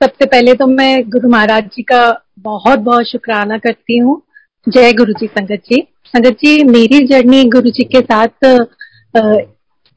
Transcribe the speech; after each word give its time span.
सबसे 0.00 0.26
पहले 0.26 0.52
तो 0.54 0.66
मैं 0.66 1.08
गुरु 1.10 1.28
महाराज 1.28 1.64
जी 1.66 1.82
का 1.82 2.00
बहुत 2.38 2.78
बहुत 2.78 3.06
शुक्राना 3.06 3.56
करती 3.58 3.96
हूँ। 3.98 4.20
जय 4.66 4.92
गुरु 4.92 5.12
जी, 5.12 5.26
संगत 5.26 5.62
जी। 5.70 5.80
संगत 6.06 6.36
जी, 6.42 6.62
मेरी 6.64 6.98
जर्नी 7.06 7.42
गुरु 7.44 7.70
जी 7.70 7.84
के 7.84 8.00
साथ 8.00 8.44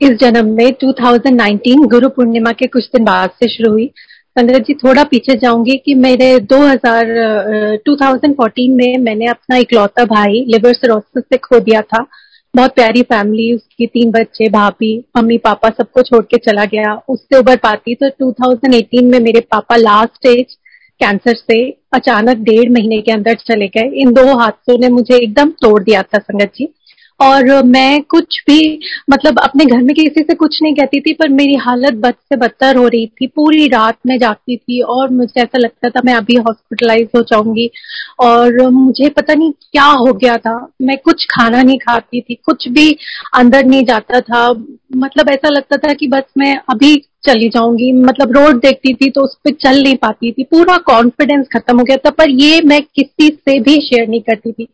इस 0.01 0.17
जन्म 0.21 0.47
में 0.55 0.71
2019 0.83 1.85
गुरु 1.91 2.09
पूर्णिमा 2.09 2.51
के 2.51 2.67
कुछ 2.67 2.85
दिन 2.85 3.03
बाद 3.05 3.29
से 3.39 3.49
शुरू 3.49 3.71
हुई। 3.71 3.85
संगत 4.35 4.65
जी, 4.67 4.73
थोड़ा 4.73 5.03
पीछे 5.03 5.35
जाऊँगी 5.35 5.77
कि 5.85 5.95
मेरे 5.95 6.37
2000 6.53 7.77
2014 7.85 8.75
में 8.75 8.97
मैंने 8.97 9.25
अपना 9.25 9.57
इकलौता 9.57 10.05
भाई 10.05 10.45
लिवर 10.47 10.73
सिरोसिस 10.73 11.23
से 11.23 11.37
खो 11.37 11.59
दिया 11.59 11.81
था। 11.81 12.05
बहुत 12.55 12.73
प्यारी 12.75 13.01
फैमिली 13.01 13.53
उसकी 13.53 13.87
तीन 13.87 14.11
बच्चे, 14.11 14.49
भाभी, 14.49 15.05
मम्मी, 15.17 15.37
पापा 15.37 15.69
सबको 15.69 16.01
छोड़ 16.01 16.23
के 16.25 16.37
चला 16.37 16.65
गया। 16.65 17.01
उससे 17.09 17.37
उबर 17.37 17.55
पाती 17.55 17.95
तो 17.95 18.09
2018 18.09 19.11
में 19.11 19.19
मेरे 19.19 19.39
पापा 19.39 19.75
लास्ट 19.75 20.15
स्टेज 20.15 20.53
कैंसर 20.99 21.35
से 21.35 21.77
अचानक 21.93 22.37
डेढ़ 22.37 22.69
महीने 22.69 23.01
के 23.01 23.11
अंदर 23.11 23.33
चले 23.33 23.67
गए। 23.67 23.89
इन 23.93 24.11
दो 24.13 24.37
हादसों 24.37 24.77
ने 24.77 24.89
मुझे 24.89 25.15
एकदम 25.15 25.49
तोड़ 25.49 25.83
दिया 25.83 26.03
था, 26.03 26.17
संगत 26.17 26.51
जी। 26.55 26.73
और 27.21 27.63
मैं 27.63 28.01
कुछ 28.01 28.41
भी 28.47 28.79
मतलब 29.09 29.39
अपने 29.39 29.65
घर 29.65 29.81
में 29.83 29.93
किसी 29.95 30.21
से 30.21 30.33
कुछ 30.33 30.61
नहीं 30.63 30.73
कहती 30.75 30.99
थी, 30.99 31.13
पर 31.13 31.29
मेरी 31.29 31.55
हालत 31.55 31.93
बद 31.95 32.13
से 32.13 32.35
बदतर 32.35 32.75
हो 32.75 32.87
रही 32.87 33.05
थी। 33.07 33.27
पूरी 33.27 33.67
रात 33.67 33.97
में 34.07 34.17
जागती 34.19 34.57
थी 34.57 34.81
और 34.81 35.09
मुझे 35.09 35.41
ऐसा 35.41 35.57
लगता 35.57 35.89
था 35.89 36.01
मैं 36.05 36.13
अभी 36.13 36.35
हॉस्पिटलाइज 36.37 37.07
हो 37.15 37.21
जाऊँगी। 37.23 37.69
और 38.19 38.69
मुझे 38.69 39.09
पता 39.09 39.33
नहीं 39.33 39.51
क्या 39.51 39.85
हो 39.85 40.13
गया 40.13 40.37
था। 40.37 40.55
मैं 40.81 40.97
कुछ 40.97 41.25
खाना 41.25 41.61
नहीं 41.61 41.77
खाती 41.79 42.21
थी, 42.21 42.35
कुछ 42.35 42.67
भी 42.69 42.89
अंदर 43.33 43.65
नहीं 43.65 43.85
जाता 43.85 44.19
था। 44.21 44.49
मतलब 44.95 45.29
ऐसा 45.29 45.49
लगता 45.49 45.77
था 45.77 45.93
कि 45.93 46.07
बस 46.07 46.23
मैं 46.37 46.55
अभी 46.69 46.95
चली 47.25 47.49
जाऊँगी। 47.49 47.91
मतलब 47.93 48.31
रोड 48.31 48.59
देखती 48.61 48.93
थी 48.93 49.09
तो 49.09 49.21
उस 49.21 49.35
पर 49.45 49.51
चल 49.61 49.81
नहीं 49.83 49.95
पाती 49.95 50.31
थी। 50.31 50.43
पूरा 50.43 50.77
कॉन्फिडेंस 50.85 51.47
खत्म 51.53 51.77
हो 51.79 51.83
गया 51.83 51.97
था, 51.97 52.09
पर 52.09 52.29
ये 52.31 52.61
मैं 52.61 52.81
किसी 52.95 53.27
से 53.29 53.59
भी 53.59 53.75
शेयर 53.81 54.07
नहीं 54.07 54.21
करती 54.21 54.51
थी। 54.51 54.67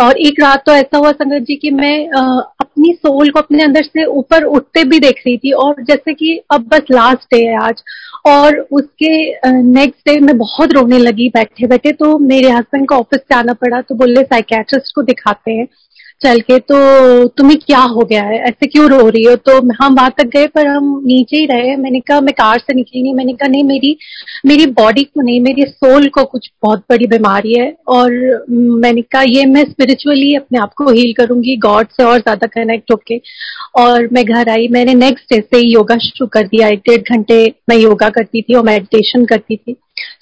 और 0.00 0.18
एक 0.18 0.40
रात 0.40 0.62
तो 0.66 0.72
ऐसा 0.72 0.98
हुआ 0.98 1.12
संगत 1.12 1.42
जी 1.42 1.56
कि 1.56 1.70
मैं 1.70 2.08
आ, 2.10 2.40
अपनी 2.60 2.92
सोल 2.92 3.30
को 3.30 3.40
अपने 3.40 3.62
अंदर 3.64 3.82
से 3.82 4.04
ऊपर 4.04 4.44
उठते 4.44 4.84
भी 4.84 4.98
देख 5.00 5.22
रही 5.26 5.36
थी 5.38 5.52
और 5.52 5.82
जैसे 5.82 6.14
कि 6.14 6.40
अब 6.50 6.68
बस 6.68 6.80
लास्ट 6.90 7.34
डे 7.34 7.44
है 7.46 7.56
आज 7.62 7.82
और 8.26 8.58
उसके 8.72 9.12
नेक्स्ट 9.62 10.08
डे 10.08 10.20
मैं 10.20 10.38
बहुत 10.38 10.72
रोने 10.72 10.98
लगी 10.98 11.28
बैठे 11.28 11.66
बैठे 11.66 11.92
तो 11.92 12.18
मेरे 12.18 12.50
हस्बैंड 12.50 12.88
को 12.88 12.94
ऑफ़िस 12.94 13.20
से 13.20 13.34
आना 13.34 13.52
पड़ा 13.52 13.80
तो 13.80 13.94
बोले 13.94 14.22
साइकेट्रिस्ट 14.22 14.94
को 14.94 15.02
दिखाते 15.02 15.50
हैं। 15.50 15.66
चल 16.22 16.40
के 16.40 16.58
तो 16.60 16.76
तुम्हें 17.28 17.58
क्या 17.58 17.78
हो 17.80 18.04
गया 18.04 18.22
है? 18.22 18.38
ऐसे 18.38 18.66
क्यों 18.66 18.88
रो 18.90 19.08
रही 19.08 19.22
हो? 19.24 19.34
तो 19.36 19.52
हम 19.82 19.94
वहाँ 19.94 20.10
तक 20.18 20.26
गए, 20.26 20.46
पर 20.46 20.66
हम 20.66 21.02
नीचे 21.06 21.36
ही 21.36 21.46
रहे। 21.46 21.76
मैंने 21.76 22.00
कहा, 22.00 22.20
मैं 22.20 22.34
कार 22.34 22.58
से 22.58 22.74
निकली 22.74 23.02
नहीं। 23.02 23.14
मैंने 23.14 23.32
कहा, 23.32 23.48
नहीं, 23.48 23.64
मेरी 23.64 23.96
मेरी 24.46 24.66
बॉडी 24.72 25.04
को 25.04 25.22
नहीं, 25.22 25.40
मेरी 25.40 25.64
सोल 25.64 26.08
को 26.08 26.24
कुछ 26.24 26.50
बहुत 26.62 26.84
बड़ी 26.90 27.06
बीमारी 27.06 27.54
है। 27.54 27.74
और 27.88 28.12
मैंने 28.50 29.02
कहा, 29.02 29.22
ये 29.22 29.46
मैं 29.46 29.64
स्पिरिचुअली 29.64 30.34
अपने 30.36 30.58
आप 30.58 30.72
को 30.76 30.90
हील 30.90 31.12
करूँगी 31.12 31.56
गॉड 31.56 31.88
से 31.90 32.04
और 32.04 32.18
ज़्यादा 32.18 32.46
कनेक्ट 32.46 32.92
होके। 32.92 33.20
और 33.78 34.08
मैं 34.12 34.24
घर 34.24 34.48
आई। 34.48 34.68
मैंने 34.68 34.94
नेक्स्ट 34.94 35.34
डे 35.34 35.40
से 35.40 35.58
ही 35.58 35.72
योगा 35.72 35.96
शुरू 35.98 36.26
कर 36.26 36.46
दिया। 36.46 36.68
एक 36.68 36.80
डेढ़ 36.88 37.14
घंटे 37.14 37.44
मैं 37.68 37.76
योगा 37.76 38.08
करती 38.08 38.42
थी 38.42 38.54
और 38.54 38.64
मेडिटेशन 38.64 39.24
करती 39.24 39.56
थी। 39.56 39.72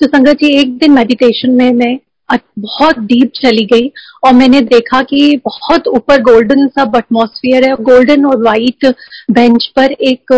तो 0.01 0.07
संगत 0.07 0.37
जी, 0.37 0.57
एक 0.61 0.79
दिन 0.79 0.93
मेडिटेशन 0.93 1.51
में 1.51 1.73
मैं 1.73 1.99
बहुत 2.31 2.99
डीप 2.99 3.31
चली 3.35 3.65
गई 3.65 3.91
और 4.25 4.33
मैंने 4.33 4.61
देखा 4.61 5.03
कि 5.03 5.37
बहुत 5.45 5.89
ऊपर 5.89 6.23
गोल्डन 6.23 6.67
सब 6.69 6.97
एटमोसफियर 6.97 7.65
है 7.65 7.75
गोल्डन 7.81 8.25
और 8.25 8.43
वाइट 8.43 8.87
बेंच 9.31 9.67
पर 9.77 9.93
एक 10.03 10.33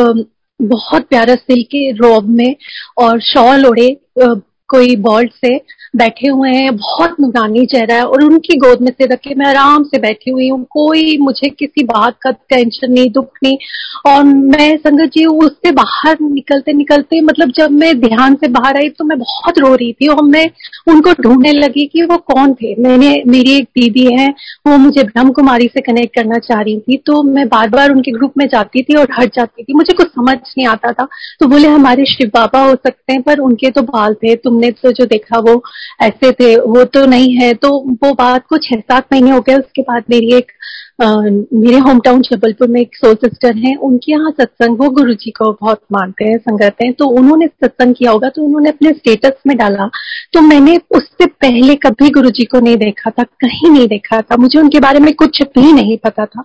बहुत 0.61 1.09
प्यारा 1.09 1.35
सिल्क 1.35 1.67
के 1.67 1.91
रोब 1.93 2.29
में 2.31 2.55
और 2.99 3.21
शॉल 3.21 3.67
ओढ़े 3.67 3.89
कोई 4.69 4.97
बॉल्ट 4.97 5.33
से 5.35 5.57
बैठे 5.95 6.29
हुए 6.29 6.51
हैं, 6.51 6.77
बहुत 6.77 7.17
नुरानी 7.21 7.65
चेहरा 7.67 7.95
है 7.95 8.05
और 8.05 8.23
उनकी 8.25 8.57
गोद 8.59 8.81
में 8.81 8.91
से 8.91 9.07
रख 9.07 9.29
मैं 9.37 9.47
आराम 9.47 9.83
से 9.85 9.99
बैठी 9.99 10.31
हुई 10.31 10.49
हूँ, 10.49 10.63
कोई 10.71 11.17
मुझे 11.19 11.49
किसी 11.51 11.85
बात 11.85 12.17
का 12.23 12.31
टेंशन 12.31 12.93
नहीं, 12.93 13.11
दुख 13.11 13.39
नहीं। 13.43 13.57
और 14.07 14.23
मैं 14.25 14.77
संगत 14.77 15.11
जी, 15.11 15.25
उससे 15.25 15.71
बाहर 15.73 16.17
निकलते 16.23 16.73
निकलते 16.73 17.21
मतलब 17.21 17.53
जब 17.57 17.71
मैं 17.73 17.93
ध्यान 18.01 18.35
से 18.35 18.49
बाहर 18.51 18.77
आई 18.77 18.89
तो 18.89 19.05
मैं 19.05 19.19
बहुत 19.19 19.59
रो 19.59 19.75
रही 19.75 19.93
थी 19.93 20.09
और 20.09 20.23
मैं 20.25 20.45
उनको 20.89 21.13
ढूँढने 21.23 21.53
लगी 21.53 21.87
कि 21.87 22.03
वो 22.03 22.17
कौन 22.27 22.55
थे। 22.55 22.75
मैंने, 22.83 23.11
मेरी 23.27 23.57
एक 23.57 23.65
दीदी 23.77 24.07
है, 24.15 24.29
वो 24.67 24.77
मुझे 24.79 25.03
ब्रह्म 25.03 25.33
कुमारी 25.33 25.67
से 25.67 25.81
कनेक्ट 25.83 26.15
करना 26.15 26.39
चाह 26.41 26.61
रही 26.61 26.79
थी 26.81 26.97
तो 27.07 27.23
मैं 27.25 27.47
बार 27.49 27.69
बार 27.71 27.91
उनके 27.93 28.13
ग्रुप 28.13 28.33
में 28.39 28.47
जाती 28.49 28.83
थी 28.83 28.95
और 28.95 29.09
हट 29.19 29.35
जाती 29.37 29.63
थी। 29.63 29.75
मुझे 29.75 29.95
कुछ 29.95 30.10
समझ 30.11 30.37
नहीं 30.37 30.67
आता 30.67 30.93
था। 30.93 31.07
तो 31.41 31.47
बोले 31.47 31.69
हमारे 31.69 32.05
शिव 32.07 32.31
बाबा 32.35 32.63
हो 32.63 32.75
सकते 32.77 33.13
हैं 33.13 33.23
पर 33.23 33.39
उनके 33.41 33.71
तो 33.71 33.83
बाल 33.85 34.15
थे 34.15 34.35
तुमने 34.37 34.71
तो 34.73 34.93
जो 34.93 35.07
देखा 35.07 35.39
वो 35.41 35.63
ऐसे 36.03 36.33
थे 36.33 36.55
वो 36.59 36.85
तो 36.87 37.05
नहीं 37.07 37.35
है। 37.37 37.53
तो 37.55 37.77
वो 38.05 38.13
बात 38.15 38.47
को 38.47 38.59
छह 38.59 38.81
सात 38.81 39.07
महीने 39.13 39.31
हो 39.31 39.41
गए 39.41 39.55
उसके 39.57 39.83
बाद 39.83 40.05
मेरी 40.11 40.33
एक 40.37 40.53
आ, 41.03 41.07
मेरे 41.15 41.77
होम 41.79 42.01
टाउन 42.01 42.23
जबलपुर 42.23 42.69
में 42.69 42.81
एक 42.81 42.97
सोल 42.97 43.15
सिस्टर 43.17 43.57
है 43.59 43.75
उनके 43.79 44.11
यहाँ 44.13 44.31
सत्संग 44.31 44.81
वो 44.81 44.89
गुरु 44.91 45.13
जी 45.15 45.31
को 45.31 45.51
बहुत 45.53 45.81
मानते 45.93 46.25
हैं 46.25 46.37
संगत 46.39 46.83
हैं। 46.83 46.93
तो 46.93 47.07
उन्होंने 47.11 47.47
सत्संग 47.47 47.95
किया 47.95 48.11
होगा 48.11 48.29
तो 48.29 48.43
उन्होंने 48.43 48.71
अपने 48.71 48.91
स्टेटस 48.91 49.41
में 49.47 49.57
डाला। 49.57 49.87
तो 50.33 50.41
मैंने 50.41 50.77
उससे 50.91 51.27
पहले 51.27 51.75
कभी 51.77 52.11
गुरु 52.11 52.31
जी 52.31 52.45
को 52.45 52.61
नहीं 52.61 52.77
देखा 52.77 53.11
था 53.11 53.23
कहीं 53.23 53.71
नहीं 53.71 53.87
देखा 53.89 54.21
था। 54.21 54.37
मुझे 54.37 54.59
उनके 54.61 54.81
बारे 54.81 55.01
में 55.01 55.13
कुछ 55.15 55.43
भी 55.57 55.73
नहीं 55.73 55.97
पता 55.99 56.27
था। 56.27 56.45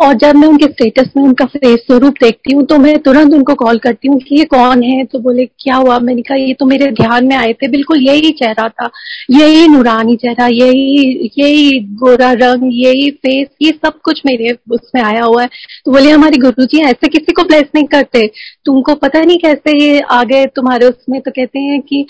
और 0.00 0.14
जब 0.14 0.36
मैं 0.36 0.48
उनके 0.48 0.66
स्टेटस 0.66 1.10
में 1.16 1.22
उनका 1.24 1.44
फेस 1.46 1.80
स्वरूप 1.80 2.14
देखती 2.22 2.54
हूँ 2.54 2.64
तो 2.66 2.78
मैं 2.78 2.96
तुरंत 2.98 3.34
उनको 3.34 3.54
कॉल 3.54 3.78
करती 3.78 4.08
हूँ 4.08 4.18
कि 4.20 4.38
ये 4.38 4.44
कौन 4.44 4.82
है? 4.82 5.04
तो 5.04 5.18
बोले, 5.18 5.44
क्या 5.46 5.76
हुआ? 5.76 5.98
मैंने 5.98 6.22
कहा, 6.22 6.36
ये 6.36 6.54
तो 6.54 6.66
मेरे 6.66 6.90
ध्यान 6.92 7.26
में 7.26 7.36
आए 7.36 7.52
थे। 7.52 7.68
बिल्कुल 7.68 8.02
यही 8.02 8.30
चेहरा 8.32 8.68
था, 8.68 8.90
यही 9.30 9.68
नूरानी 9.68 10.16
चेहरा, 10.16 10.46
यही 10.46 11.30
यही 11.38 11.78
गोरा 11.94 12.32
रंग, 12.32 12.70
यही 12.74 13.10
फेस 13.10 13.46
ये 13.62 13.70
सब 13.84 14.00
कुछ 14.04 14.22
मेरे 14.26 14.56
उसमें 14.70 15.02
आया 15.02 15.22
हुआ 15.24 15.42
है। 15.42 15.48
तो 15.84 15.92
बोले, 15.92 16.10
हमारे 16.10 16.38
गुरु 16.38 16.64
जी 16.64 16.82
ऐसे 16.82 17.08
किसी 17.08 17.32
को 17.32 17.42
ब्लेस 17.44 17.64
नहीं 17.74 17.84
करते। 17.86 18.26
तुमको 18.66 18.94
पता 18.94 19.20
नहीं 19.20 19.38
कैसे 19.38 19.78
ये 19.78 20.00
आ 20.00 20.22
गए 20.24 20.44
तुम्हारे 20.56 20.86
उसमें? 20.86 21.20
तो 21.20 21.30
कहते 21.30 21.60
हैं 21.60 21.80
कि 21.82 22.02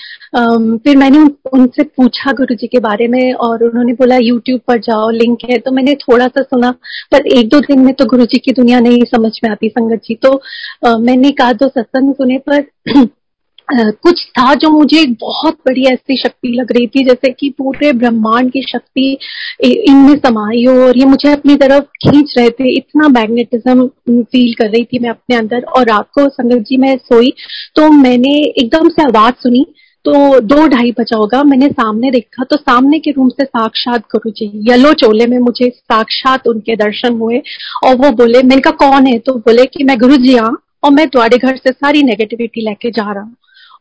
फिर 0.85 0.97
मैंने 0.97 1.19
उन, 1.19 1.31
उनसे 1.53 1.83
पूछा 1.83 2.33
गुरु 2.33 2.55
जी 2.55 2.67
के 2.67 2.79
बारे 2.81 3.09
में 3.09 3.33
और 3.33 3.65
उन्होंने 3.65 3.93
बोला 3.93 4.17
यूट्यूब 4.23 4.61
पर 4.69 4.79
जाओ 4.81 5.11
लिंक 5.11 5.39
है। 5.51 5.59
तो 5.59 5.71
मैंने 5.71 5.95
थोड़ा 5.95 6.27
सा 6.27 6.43
सुना 6.43 6.71
पर 7.13 7.27
एक 7.39 7.49
दो 7.49 7.61
दिन 7.61 7.81
में 7.81 7.93
तो 7.95 8.05
गुरु 8.07 8.25
जी 8.25 8.39
की 8.39 8.53
दुनिया 8.53 8.81
नहीं 8.81 9.01
समझ 9.15 9.33
में 9.45 9.51
आती 9.51 9.69
संगत 9.69 10.01
जी। 10.05 10.15
तो 10.27 10.41
मैंने 11.01 11.31
कहा 11.33 11.53
दो 11.53 11.69
सत्संग 11.69 12.15
सुने 12.15 12.39
पर 12.49 12.65
कुछ 13.69 14.25
था 14.29 14.53
जो 14.55 14.71
मुझे 14.71 15.05
बहुत 15.21 15.55
बड़ी 15.67 15.85
ऐसी 15.87 16.17
शक्ति 16.19 16.49
लग 16.51 16.73
रही 16.73 16.87
थी, 16.87 17.05
जैसे 17.05 17.31
कि 17.31 17.49
पूरे 17.59 17.93
ब्रह्मांड 17.93 18.51
की 18.53 18.63
शक्ति 18.63 19.07
इनमें 19.65 20.15
समाई 20.17 20.65
हो 20.65 20.75
और 20.87 20.99
ये 20.99 21.05
मुझे 21.07 21.33
अपनी 21.33 21.55
तरफ़ 21.57 21.85
खींच 22.03 22.35
रहे 22.39 22.51
थे। 22.51 22.75
इतना 22.77 23.09
मैग्नेटिज्म 23.11 23.87
फील 24.09 24.53
कर 24.55 24.69
रही 24.69 24.85
थी 24.85 24.99
मैं 24.99 25.11
अपने 25.11 25.37
अंदर 25.37 25.63
और 25.69 25.87
रात 25.89 26.09
को 26.15 26.29
संगत 26.31 26.65
जी 26.69 26.77
मैं 26.77 26.97
सोई 26.99 27.33
तो 27.77 27.89
मैंने 27.93 28.35
एकदम 28.39 28.89
से 28.89 29.03
आवाज़ 29.03 29.35
सुनी 29.43 29.65
तो 30.05 30.41
दो 30.43 30.67
ढाई 30.69 30.91
बजा 30.93 31.17
होगा, 31.17 31.43
मैंने 31.45 31.69
सामने 31.69 32.11
देखा 32.11 32.45
तो 32.45 32.57
सामने 32.57 32.99
के 32.99 33.11
रूम 33.11 33.29
से 33.31 33.45
साक्षात 33.45 34.01
गुरु 34.13 34.31
जी 34.31 34.51
येलो 34.71 34.93
चोले 34.95 35.27
में 35.27 35.39
मुझे 35.41 35.69
साक्षात 35.71 36.49
उनके 36.49 36.77
दर्शन 36.77 37.17
हुए 37.21 37.41
और 37.85 37.95
वो 37.97 38.11
बोले 38.13 38.43
मैंने 38.43 38.61
कहा 38.63 38.73
कौन 38.83 39.07
है? 39.07 39.19
तो 39.19 39.35
बोले 39.37 39.65
कि, 39.67 39.85
मैं 39.85 39.99
गुरु 39.99 40.17
जी 40.19 40.37
हाँ 40.37 40.57
और 40.85 40.91
मैं 40.93 41.07
तुम्हारे 41.09 41.39
घर 41.39 41.57
से 41.57 41.71
सारी 41.73 42.03
नेगेटिविटी 42.03 42.65
लेके 42.69 42.91
जा 42.91 43.11
रहा 43.13 43.23
हूँ। 43.23 43.35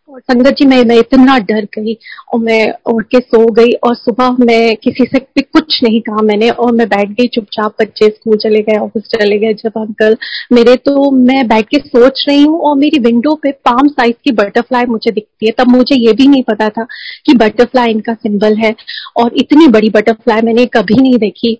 और 0.10 0.20
संगत 0.22 0.56
जी, 0.60 0.66
मैं 0.66 0.84
मैं 0.86 0.96
इतना 1.00 1.38
डर 1.40 1.66
गई 1.76 1.94
और 2.34 2.40
मैं 2.40 2.74
उठ 2.94 3.06
के 3.06 3.20
सो 3.20 3.46
गई 3.54 3.72
और 3.84 3.96
सुबह 3.96 4.36
मैं 4.40 4.76
किसी 4.76 5.06
से 5.06 5.20
भी 5.36 5.42
कुछ 5.44 5.80
नहीं 5.84 6.02
कहा 6.02 6.22
मैंने 6.22 6.50
और 6.50 6.72
मैं 6.72 6.88
बैठ 6.90 7.10
गई 7.12 7.28
चुपचाप 7.28 7.76
बच्चे 7.82 8.08
स्कूल 8.08 8.38
चले 8.38 8.62
गए, 8.62 8.78
ऑफ़िस 8.78 9.04
चले 9.12 9.38
गए। 9.40 9.54
जब 9.54 9.78
अंकल 9.78 10.18
मेरे 10.52 10.76
तो 10.86 11.10
मैं 11.12 11.48
बैठ 11.48 11.70
के 11.70 11.80
सोच 11.80 12.26
रही 12.30 12.44
हूँ 12.44 12.60
और 12.60 12.76
मेरी 12.78 13.00
विंडो 13.00 13.36
पे 13.44 13.52
पाम 13.66 13.88
साइज़ 13.88 14.16
की 14.24 14.32
बटरफ्लाई 14.34 14.86
मुझे 14.86 15.12
दिखती 15.12 15.46
है। 15.46 15.52
तब 15.58 15.76
मुझे 15.76 15.96
ये 15.96 16.14
भी 16.14 16.28
नहीं 16.28 16.44
पता 16.44 16.70
था 16.70 16.88
कि 17.26 17.34
बटरफ्लाई 17.36 17.92
इनका 17.92 18.14
सिंबल 18.14 18.58
है 18.58 18.76
और 19.18 19.32
इतनी 19.36 19.68
बड़ी 19.68 19.90
बटरफ्लाई 19.90 20.42
मैंने 20.42 20.66
कभी 20.74 21.02
नहीं 21.02 21.18
देखी। 21.20 21.58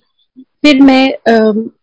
फिर 0.64 0.82
मैं 0.82 1.06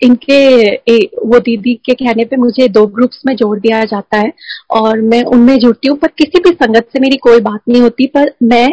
इनके 0.02 1.00
वो 1.26 1.38
दीदी 1.38 1.74
के 1.86 1.94
कहने 1.94 2.24
पे 2.24 2.36
मुझे 2.36 2.68
दो 2.68 2.86
ग्रुप्स 2.88 3.20
में 3.26 3.34
जोड़ 3.36 3.58
दिया 3.58 3.84
जाता 3.84 4.18
है 4.18 4.32
और 4.72 5.00
मैं 5.02 5.22
उनमें 5.24 5.56
जुड़ती 5.58 5.88
हूँ, 5.88 5.96
पर 5.98 6.08
किसी 6.18 6.40
भी 6.40 6.50
संगत 6.54 6.86
से 6.92 7.00
मेरी 7.00 7.16
कोई 7.18 7.40
बात 7.40 7.60
नहीं 7.68 7.82
होती, 7.82 8.06
पर 8.06 8.32
मैं 8.42 8.68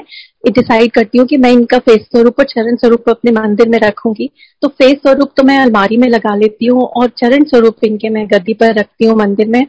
डिसाइड 0.47 0.91
करती 0.91 1.17
हूँ 1.17 1.25
कि 1.27 1.37
मैं 1.37 1.51
इनका 1.51 1.77
फेस 1.79 2.01
स्वरूप 2.01 2.39
और 2.39 2.45
चरण 2.45 2.75
स्वरूप 2.75 3.09
अपने 3.09 3.31
मंदिर 3.31 3.69
में 3.69 3.77
रखूँगी। 3.79 4.29
तो 4.61 4.67
फेस 4.69 4.97
स्वरूप 4.97 5.31
तो 5.37 5.43
मैं 5.43 5.57
अलमारी 5.59 5.97
में 5.97 6.07
लगा 6.09 6.35
लेती 6.35 6.65
हूँ 6.65 6.83
और 6.83 7.07
चरण 7.19 7.43
स्वरूप 7.45 7.83
इनके 7.85 8.09
मैं 8.09 8.25
गद्दी 8.27 8.53
पर 8.53 8.73
रखती 8.79 9.05
हूँ 9.05 9.15
मंदिर 9.17 9.47
में। 9.47 9.65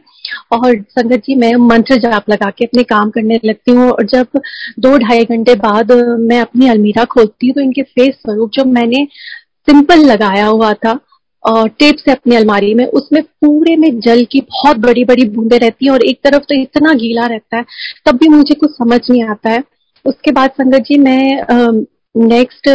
और 0.53 0.75
संगत 0.89 1.23
जी, 1.25 1.35
मैं 1.35 1.53
मंत्र 1.67 1.95
जाप 2.01 2.29
लगा 2.29 2.49
के 2.49 2.65
अपने 2.65 2.83
काम 2.85 3.09
करने 3.09 3.39
लगती 3.45 3.71
हूँ 3.71 3.89
और 3.89 4.05
जब 4.05 4.39
दो 4.79 4.97
ढाई 4.97 5.25
घंटे 5.25 5.55
बाद 5.57 5.91
मैं 6.21 6.39
अपनी 6.41 6.69
अलमीरा 6.69 7.05
खोलती 7.13 7.47
हूँ 7.47 7.55
तो 7.55 7.61
इनके 7.61 7.83
फेस 7.83 8.15
स्वरूप 8.15 8.51
जो 8.53 8.65
मैंने 8.71 9.05
सिंपल 9.69 10.05
लगाया 10.05 10.45
हुआ 10.45 10.73
था, 10.75 10.99
और 11.43 11.67
टेप 11.69 11.97
से 11.97 12.11
अपनी 12.11 12.35
अलमारी 12.35 12.73
में, 12.75 12.85
उसमें 12.85 13.21
पूरे 13.23 13.75
में 13.77 13.99
जल 13.99 14.23
की 14.31 14.39
बहुत 14.41 14.77
बड़ी 14.77 15.03
बड़ी 15.05 15.25
बूंदे 15.29 15.57
रहती 15.57 15.85
है, 15.85 15.91
और 15.91 16.03
एक 16.03 16.19
तरफ़ 16.23 16.43
तो 16.43 16.55
इतना 16.55 16.93
गीला 16.95 17.25
रहता 17.27 17.57
है, 17.57 17.65
तब 18.05 18.17
भी 18.17 18.27
मुझे 18.29 18.55
कुछ 18.55 18.71
समझ 18.71 18.99
नहीं 19.09 19.23
आता 19.25 19.49
है। 19.49 19.63
उसके 20.05 20.31
बाद 20.31 20.49
संगत 20.51 20.81
जी, 20.81 20.97
मैं 20.97 21.85
नेक्स्ट 22.15 22.67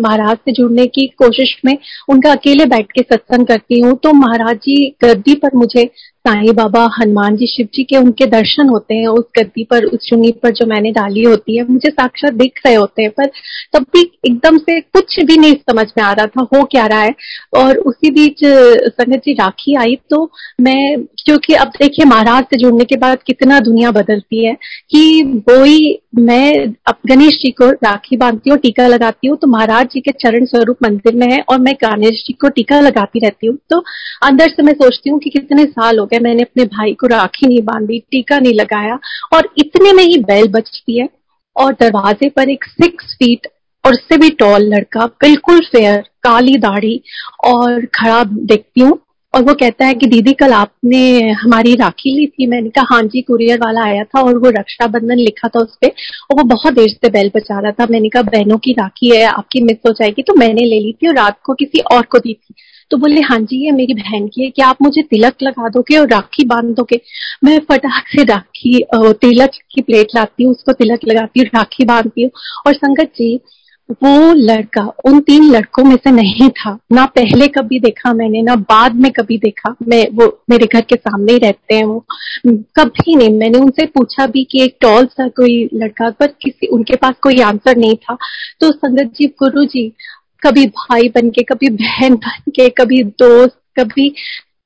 महाराज 0.00 0.36
से 0.36 0.52
जुड़ने 0.52 0.86
की 0.86 1.06
कोशिश 1.18 1.54
में 1.64 1.76
उनका 2.08 2.30
अकेले 2.30 2.64
बैठ 2.66 2.90
के 2.92 3.02
सत्संग 3.02 3.46
करती 3.46 3.80
हूँ 3.80 3.94
तो 3.96 4.12
महाराज 4.12 4.56
जी 4.56 4.74
गद्दी 5.04 5.34
पर 5.34 5.56
मुझे 5.56 5.84
साईं 6.26 6.54
बाबा 6.54 6.80
हनुमान 6.92 7.36
जी 7.36 7.46
शिव 7.46 7.66
जी 7.74 7.82
के 7.84 7.96
उनके 7.96 8.26
दर्शन 8.26 8.68
होते 8.68 8.94
हैं, 8.94 9.06
उस 9.08 9.24
गद्दी 9.38 9.64
पर, 9.64 9.84
उस 9.84 10.08
चुनी 10.08 10.30
पर 10.42 10.50
जो 10.52 10.66
मैंने 10.66 10.90
डाली 10.92 11.22
होती 11.22 11.56
है, 11.56 11.64
मुझे 11.68 11.90
साक्षात 11.90 12.34
दिख 12.34 12.60
रहे 12.66 12.74
होते 12.74 13.02
हैं, 13.02 13.10
पर 13.10 13.26
तब 13.72 13.82
भी 13.94 14.00
एकदम 14.26 14.58
से 14.58 14.80
कुछ 14.80 15.18
भी 15.20 15.36
नहीं 15.36 15.54
समझ 15.70 15.86
में 15.88 16.02
आ 16.04 16.12
रहा 16.12 16.26
था, 16.26 16.46
हो 16.54 16.62
क्या 16.64 16.86
रहा 16.86 17.00
है। 17.00 17.14
और 17.56 17.76
उसी 17.78 18.10
बीच 18.12 18.44
संगत 18.44 19.22
जी 19.24 19.32
राखी 19.34 19.74
आई 19.76 19.96
तो 20.10 20.22
मैं, 20.60 21.04
क्योंकि 21.24 21.54
अब 21.54 21.68
देखिए 21.78 22.04
महाराज 22.06 22.44
से 22.44 22.56
जुड़ने 22.58 22.84
के 22.84 22.96
बाद 22.96 23.22
कितना 23.26 23.60
दुनिया 23.60 23.90
बदलती 23.92 24.44
है, 24.44 24.54
कि 24.90 25.42
वही 25.48 25.98
मैं 26.18 26.52
अब 26.88 26.96
गणेश 27.08 27.34
जी 27.36 27.50
को 27.52 27.70
राखी 27.70 28.16
बांधती 28.16 28.50
हूँ, 28.50 28.58
टीका 28.58 28.86
लगाती 28.88 29.28
हूँ 29.28 29.36
तो 29.38 29.46
महाराज 29.48 29.86
जी 29.86 30.00
के 30.00 30.10
चरण 30.20 30.44
स्वरूप 30.46 30.76
मंदिर 30.82 31.14
में 31.14 31.26
है, 31.26 31.40
और 31.42 31.58
मैं 31.60 31.74
गणेश 31.82 32.22
जी 32.26 32.32
को 32.34 32.48
टीका 32.50 32.80
लगाती 32.80 33.20
रहती 33.20 33.46
हूँ। 33.46 33.56
तो 33.70 33.82
अंदर 34.24 34.48
से 34.48 34.62
मैं 34.62 34.72
सोचती 34.74 35.10
हूँ 35.10 35.18
कि 35.20 35.30
कितने 35.30 35.64
साल 35.66 35.98
हो 35.98 36.06
गए 36.06 36.15
मैंने 36.20 36.42
अपने 36.42 36.64
भाई 36.66 36.92
को 36.92 37.06
राखी 37.06 37.46
नहीं 37.46 37.62
बांधी, 37.62 37.98
टीका 38.10 38.38
नहीं 38.38 38.54
लगाया 38.54 38.98
और 39.34 39.48
इतने 39.58 39.92
में 39.92 40.04
ही 40.04 40.18
बैल 40.22 40.48
बचती 40.50 40.98
है 40.98 41.08
और 41.56 41.72
दरवाजे 41.80 42.28
पर 42.28 42.50
एक 42.50 42.64
सिक्स 42.64 43.14
फीट 43.14 43.46
और 43.84 43.92
उससे 43.92 44.16
भी 44.18 44.30
टॉल 44.38 44.62
लड़का, 44.66 45.06
बिल्कुल 45.06 45.60
फेयर 45.66 46.00
काली 46.24 46.56
दाढ़ी 46.58 47.00
और 47.46 47.84
खड़ा 47.94 48.22
देखती 48.24 48.80
हूँ 48.80 48.98
और 49.34 49.42
वो 49.44 49.54
कहता 49.54 49.86
है 49.86 49.94
कि 49.94 50.06
दीदी, 50.06 50.32
कल 50.32 50.52
आपने 50.52 51.30
हमारी 51.32 51.74
राखी 51.74 52.10
ली 52.10 52.26
थी। 52.26 52.46
मैंने 52.46 52.70
कहा 52.70 52.94
हाँ 52.94 53.02
जी 53.04 53.20
कुरियर 53.22 53.58
वाला 53.58 53.84
आया 53.84 54.04
था 54.04 54.20
और 54.20 54.38
वो 54.38 54.50
रक्षाबंधन 54.50 55.18
लिखा 55.18 55.48
था 55.48 55.60
उस 55.60 55.76
पर 55.76 55.88
और 55.88 56.36
वो 56.36 56.44
बहुत 56.46 56.74
देर 56.74 56.88
से 56.88 57.08
बैल 57.10 57.30
बचा 57.36 57.58
रहा 57.60 57.72
था। 57.72 57.86
मैंने 57.90 58.08
कहा, 58.08 58.22
बहनों 58.22 58.58
की 58.58 58.72
राखी 58.72 59.14
है, 59.16 59.24
आपकी 59.24 59.60
मिस 59.60 59.76
हो 59.86 59.92
जाएगी 59.92 60.22
तो 60.22 60.34
मैंने 60.34 60.64
ले 60.64 60.80
ली 60.80 60.92
थी 60.92 61.08
और 61.08 61.16
रात 61.16 61.40
को 61.44 61.54
किसी 61.54 61.80
और 61.92 62.02
को 62.04 62.18
दी 62.18 62.34
थी। 62.34 62.54
तो 62.90 62.96
बोले 62.96 63.20
हाँ 63.20 63.38
जी, 63.40 63.64
ये 63.64 63.70
मेरी 63.72 63.94
बहन 63.94 64.26
की 64.28 64.42
है 64.44 64.50
कि 64.50 64.62
आप 64.62 64.82
मुझे 64.82 65.02
तिलक 65.02 65.42
लगा 65.42 65.68
दोगे 65.68 65.96
और 65.98 66.08
राखी 66.08 66.44
बाँध 66.44 66.74
दोगे? 66.76 67.00
मैं 67.44 67.58
फटाक 67.68 68.08
से 68.08 68.24
राखी 68.24 68.80
तिलक 68.94 69.50
की 69.72 69.82
प्लेट 69.82 70.14
लाती 70.14 70.44
हूँ, 70.44 70.52
उसको 70.52 70.72
तिलक 70.72 71.00
लगाती 71.08 71.40
हूँ, 71.40 71.46
राखी 71.54 71.84
बांधती 71.84 72.22
हूँ। 72.22 72.30
और 72.66 72.74
संगत 72.74 73.12
जी, 73.16 73.34
वो 73.90 74.32
लड़का 74.34 74.82
उन 75.04 75.20
तीन 75.20 75.50
लड़कों 75.50 75.84
में 75.84 75.96
से 75.96 76.10
नहीं 76.10 76.48
था। 76.50 76.78
ना 76.92 77.04
पहले 77.06 77.48
कभी 77.48 77.78
देखा 77.80 78.12
मैंने, 78.14 78.42
ना 78.42 78.56
बाद 78.56 78.94
में 78.94 79.10
कभी 79.12 79.38
देखा। 79.38 79.74
मैं, 79.88 80.06
वो 80.12 80.26
मेरे 80.50 80.66
घर 80.66 80.80
के 80.80 80.96
सामने 80.96 81.32
ही 81.32 81.38
रहते 81.38 81.74
हैं 81.74 81.84
वो। 81.84 82.04
कभी 82.46 83.14
नहीं। 83.14 83.28
मैंने 83.30 83.58
उनसे 83.58 83.86
पूछा 83.86 84.26
भी 84.26 84.44
कि 84.44 84.62
एक 84.62 84.76
टॉल 84.80 85.06
सा 85.06 85.28
कोई 85.28 85.62
लड़का, 85.74 86.10
पर 86.10 86.26
किसी, 86.42 86.66
उनके 86.66 86.96
पास 86.96 87.14
कोई 87.22 87.40
आंसर 87.42 87.76
नहीं 87.76 87.94
था। 87.96 88.16
तो 88.60 88.72
संगत 88.72 89.12
जी 89.16 89.26
गुरु 89.38 89.64
जी 89.64 89.92
कभी 90.46 90.66
भाई 90.66 91.08
बन 91.08 91.30
के 91.30 91.42
कभी 91.42 91.68
बहन 91.76 92.14
बन 92.16 92.50
के 92.50 92.68
कभी 92.78 93.02
दोस्त, 93.02 93.58
कभी 93.78 94.12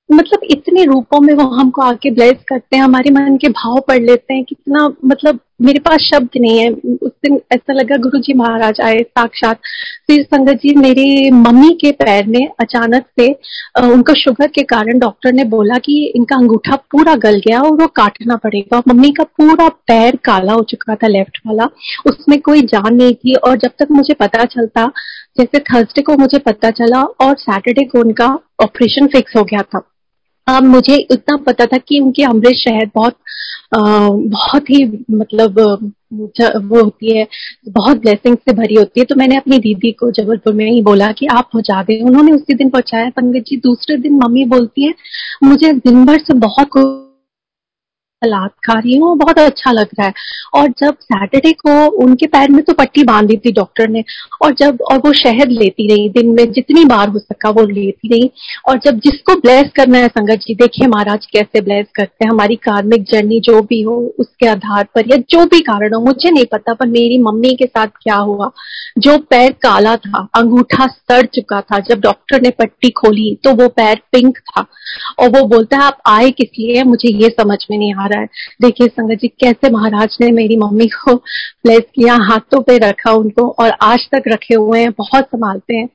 मतलब 0.09 0.41
इतने 0.51 0.85
रूपों 0.85 1.21
में 1.21 1.33
वो 1.35 1.45
हमको 1.49 1.83
आके 1.83 2.11
ब्लेस 2.11 2.37
करते 2.49 2.77
हैं, 2.77 2.83
हमारे 2.83 3.11
मन 3.11 3.37
के 3.37 3.49
भाव 3.49 3.79
पढ़ 3.89 4.03
लेते 4.03 4.35
हैं, 4.35 4.45
कितना 4.45 4.89
मतलब 5.05 5.39
मेरे 5.63 5.79
पास 5.79 6.01
शब्द 6.03 6.29
नहीं 6.37 6.59
है। 6.59 6.71
उस 6.71 7.11
दिन 7.25 7.39
ऐसा 7.53 7.73
लगा 7.73 7.97
गुरु 7.97 8.19
जी 8.19 8.35
महाराज 8.35 8.81
आए 8.81 8.99
साक्षात। 8.99 9.61
फिर 10.07 10.23
संगत 10.25 10.61
जी 10.63 10.75
मेरे 10.77 11.31
मम्मी 11.31 11.73
के 11.81 11.91
पैर 11.93 12.27
में 12.27 12.49
अचानक 12.61 13.05
से 13.21 13.29
उनका 13.83 14.15
शुगर 14.15 14.47
के 14.47 14.63
कारण 14.63 14.99
डॉक्टर 14.99 15.33
ने 15.33 15.45
बोला 15.45 15.79
कि 15.79 16.05
इनका 16.17 16.37
अंगूठा 16.37 16.77
पूरा 16.91 17.15
गल 17.25 17.41
गया 17.47 17.61
और 17.61 17.71
वो 17.73 17.87
काटना 17.97 18.37
पड़ेगा। 18.37 18.83
मम्मी 18.89 19.11
का 19.11 19.25
पूरा 19.39 19.69
पैर 19.89 20.17
काला 20.25 20.53
हो 20.53 20.63
चुका 20.71 20.95
था 20.95 21.07
लेफ़्ट 21.07 21.39
वाला। 21.47 21.69
उसमें 22.07 22.41
कोई 22.41 22.63
जान 22.65 22.95
नहीं 22.95 23.15
थी 23.15 23.35
और 23.35 23.57
जब 23.57 23.71
तक 23.79 23.91
मुझे 23.91 24.15
पता 24.15 24.45
चलता 24.47 24.91
जैसे 25.37 25.59
थर्सडे 25.61 26.03
को 26.03 26.17
मुझे 26.17 26.39
पता 26.39 26.71
चला 26.71 27.03
और 27.21 27.35
सैटरडे 27.39 27.85
को 27.85 28.01
उनका 28.01 28.27
ऑपरेशन 28.63 29.07
फिक्स 29.07 29.37
हो 29.37 29.43
गया 29.45 29.63
था। 29.65 29.87
अब 30.47 30.63
मुझे 30.63 30.97
इतना 30.97 31.37
पता 31.37 31.67
था 31.67 31.79
कि 31.79 32.01
उनकी 32.01 32.23
अमृत 32.23 32.55
शहर 32.59 32.91
बहुत 32.95 33.17
आ, 33.75 33.79
बहुत 34.09 34.71
ही 34.71 34.85
मतलब 35.11 35.59
वो 36.63 36.83
होती 36.83 37.17
है 37.17 37.27
बहुत 37.69 38.01
ब्लेसिंग 38.01 38.37
से 38.37 38.53
भरी 38.53 38.75
होती 38.75 39.01
है। 39.01 39.05
तो 39.07 39.15
मैंने 39.17 39.37
अपनी 39.37 39.59
दीदी 39.59 39.91
को 39.93 40.11
जबलपुर 40.11 40.55
में 40.55 40.65
ही 40.67 40.81
बोला 40.83 41.11
कि 41.13 41.27
आप 41.27 41.49
पहुँचा 41.53 41.83
दें। 41.83 42.01
उन्होंने 42.03 42.33
उसी 42.33 42.55
दिन 42.55 42.71
पहुँचाया। 42.71 43.11
पंडित 43.11 43.45
जी 43.45 43.57
दूसरे 43.57 43.97
दिन 43.99 44.17
मम्मी 44.17 44.45
बोलती 44.47 44.87
है 44.87 44.95
मुझे 45.45 45.73
दिन 45.73 46.05
भर 46.07 46.19
से 46.19 46.35
बहुत 46.39 46.69
सलाद 48.25 48.51
खा 48.67 48.79
रही 48.79 48.97
हूँ 48.97 49.17
बहुत 49.19 49.39
अच्छा 49.39 49.73
लग 49.73 49.89
रहा 49.99 50.07
है। 50.07 50.13
और 50.55 50.69
जब 50.69 50.97
सैटरडे 51.03 51.53
को 51.53 51.87
उनके 52.05 52.27
पैर 52.27 52.51
में 52.51 52.63
तो 52.65 52.73
पट्टी 52.73 53.03
बाँध 53.03 53.29
दी 53.29 53.37
थी 53.37 53.53
डॉक्टर 53.53 53.89
ने, 53.89 54.05
और 54.43 54.55
जब, 54.55 54.79
और 54.93 54.99
वो 54.99 55.13
शहद 55.13 55.51
लेती 55.51 55.89
रही, 55.89 56.09
दिन 56.09 56.29
में 56.29 56.53
जितनी 56.53 56.85
बार 56.85 57.09
हो 57.09 57.19
सका 57.19 57.51
वो 57.51 57.63
लेती 57.63 58.09
रही। 58.09 58.31
और 58.69 58.79
जब 58.79 58.99
जिसको 58.99 59.35
ब्लेस 59.35 59.71
करना 59.77 59.99
है, 59.99 60.09
संगत 60.09 60.39
जी, 60.39 60.55
देखिए 60.55 60.89
महाराज 60.89 61.27
कैसे 61.27 61.61
ब्लेस 61.61 61.87
करते 61.95 62.25
हैं। 62.25 62.31
हमारी 62.31 62.57
कार्मिक 62.57 63.03
जर्नी 63.03 63.41
जो 63.41 63.61
भी 63.63 63.81
हो, 63.83 63.97
उसके 64.19 64.47
आधार 64.47 64.89
पर 64.95 65.11
या 65.11 65.17
जो 65.31 65.45
भी 65.47 65.61
कारण 65.61 65.95
हो, 65.95 66.01
मुझे 66.01 66.31
नहीं 66.31 66.45
पता, 66.45 66.75
पर 66.75 66.87
मेरी 66.89 67.19
मम्मी 67.19 67.55
के 67.55 67.67
साथ 67.67 67.87
क्या 68.03 68.17
हुआ। 68.17 68.51
जो 68.99 69.17
पैर 69.31 69.53
काला 69.53 69.97
था, 69.97 70.27
अंगूठा 70.35 70.87
सड़ 70.87 71.25
चुका 71.27 71.61
था, 71.61 71.79
जब 71.81 72.01
डॉक्टर 72.01 72.41
ने 72.43 72.51
पट्टी 72.51 72.91
खोली 72.91 73.35
तो 73.45 73.53
वो 73.53 73.69
पैर 73.69 74.01
पिंक 74.13 74.39
था। 74.39 74.67
और 75.19 75.29
वो 75.31 75.47
बोलता 75.49 75.77
है, 75.77 75.83
आप 75.83 75.99
आए 76.07 76.31
किस 76.31 76.49
लिए 76.59 76.83
मुझे 76.85 77.13
ये 77.15 77.29
समझ 77.31 77.59
में 77.71 77.79
नहीं 77.79 77.95
आ 77.95 78.07
रहा 78.11 78.21
है। 78.21 78.29
देखिए 78.63 78.87
संगत 78.87 79.19
जी, 79.19 79.29
कैसे 79.29 79.71
महाराज 79.71 80.17
ने 80.21 80.31
मेरी 80.33 80.57
मम्मी 80.57 80.87
को 80.87 81.17
प्लेस 81.63 81.83
किया, 81.95 82.15
हाथों 82.15 82.63
पे 82.63 82.79
रखा 82.79 83.13
उनको 83.13 83.49
और 83.51 83.71
आज 83.83 84.09
तक 84.13 84.23
रखे 84.29 84.55
हुए 84.55 84.81
हैं, 84.81 84.91
बहुत 84.91 85.25
संभालते 85.25 85.77
हैं। 85.77 85.89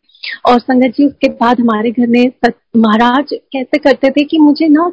और 0.45 0.59
संगत 0.59 0.93
जी, 0.97 1.05
उसके 1.05 1.29
बाद 1.29 1.59
हमारे 1.59 1.91
घर 1.91 2.07
में 2.07 2.31
महाराज 2.77 3.33
कैसे 3.33 3.77
करते 3.77 4.09
थे 4.09 4.23
कि 4.23 4.37
मुझे 4.37 4.67
ना 4.67 4.91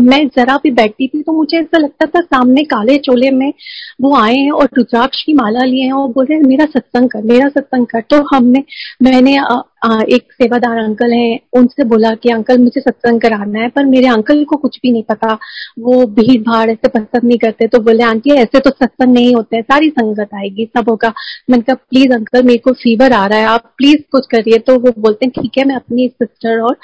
मैं 0.00 0.26
जरा 0.28 0.56
भी 0.56 0.70
बैठती 0.70 1.06
थी 1.08 1.22
तो 1.22 1.32
मुझे 1.32 1.58
ऐसा 1.58 1.78
लगता 1.78 2.06
था 2.06 2.20
सामने 2.20 2.62
काले 2.62 2.96
चोले 2.96 3.30
में 3.30 3.52
वो 4.00 4.14
आए 4.16 4.34
हैं 4.34 4.50
और 4.50 4.68
रुद्राक्ष 4.76 5.22
की 5.22 5.32
माला 5.34 5.64
लिए 5.64 5.84
हैं 5.84 5.92
और 5.92 6.08
बोल 6.08 6.26
मेरा 6.46 6.64
सत्संग 6.64 7.08
कर 7.10 7.22
मेरा 7.22 7.48
सत्संग 7.48 7.86
कर। 7.86 8.00
तो 8.00 8.22
हमने 8.34 8.62
मैंने 9.02 9.36
आ, 9.36 9.44
आ, 9.84 10.00
एक 10.08 10.32
सेवादार 10.32 10.78
अंकल 10.78 11.12
हैं 11.12 11.38
उनसे 11.52 11.84
बोला 11.84 12.10
कि 12.14 12.30
अंकल 12.30 12.58
मुझे 12.58 12.80
सत्संग 12.80 13.20
कराना 13.20 13.60
है। 13.60 13.68
पर 13.68 13.84
मेरे 13.84 14.06
अंकल 14.08 14.44
को 14.44 14.56
कुछ 14.56 14.78
भी 14.82 14.92
नहीं 14.92 15.02
पता। 15.02 15.38
वो 15.78 16.06
भीड़ 16.06 16.40
भाड़ 16.42 16.68
ऐसे 16.70 16.88
पसंद 16.88 17.24
नहीं 17.24 17.38
करते 17.38 17.66
तो 17.66 17.78
बोले 17.78 18.04
आंटी 18.04 18.30
ऐसे 18.32 18.60
तो 18.60 18.70
सत्संग 18.70 19.14
नहीं 19.14 19.34
होते 19.34 19.56
हैं 19.56 19.62
सारी 19.62 19.88
संगत 19.90 20.34
आएगी 20.34 20.70
सब 20.76 20.90
होगा। 20.90 21.12
मैंने 21.50 21.62
कहा 21.62 21.74
प्लीज़ 21.90 22.12
अंकल 22.12 22.42
मेरे 22.42 22.58
को 22.58 22.72
फीवर 22.72 23.12
आ 23.12 23.26
रहा 23.26 23.38
है 23.38 23.46
आप 23.46 23.72
प्लीज़ 23.78 24.02
कुछ 24.12 24.26
करिए। 24.26 24.58
तो 24.58 24.78
वो 24.78 24.92
बोलते 24.98 25.26
हैं 25.26 25.42
ठीक 25.42 25.58
है 25.58 25.64
मैं 25.64 25.76
अपनी 25.76 26.08
सिस्टर 26.08 26.60
और 26.60 26.76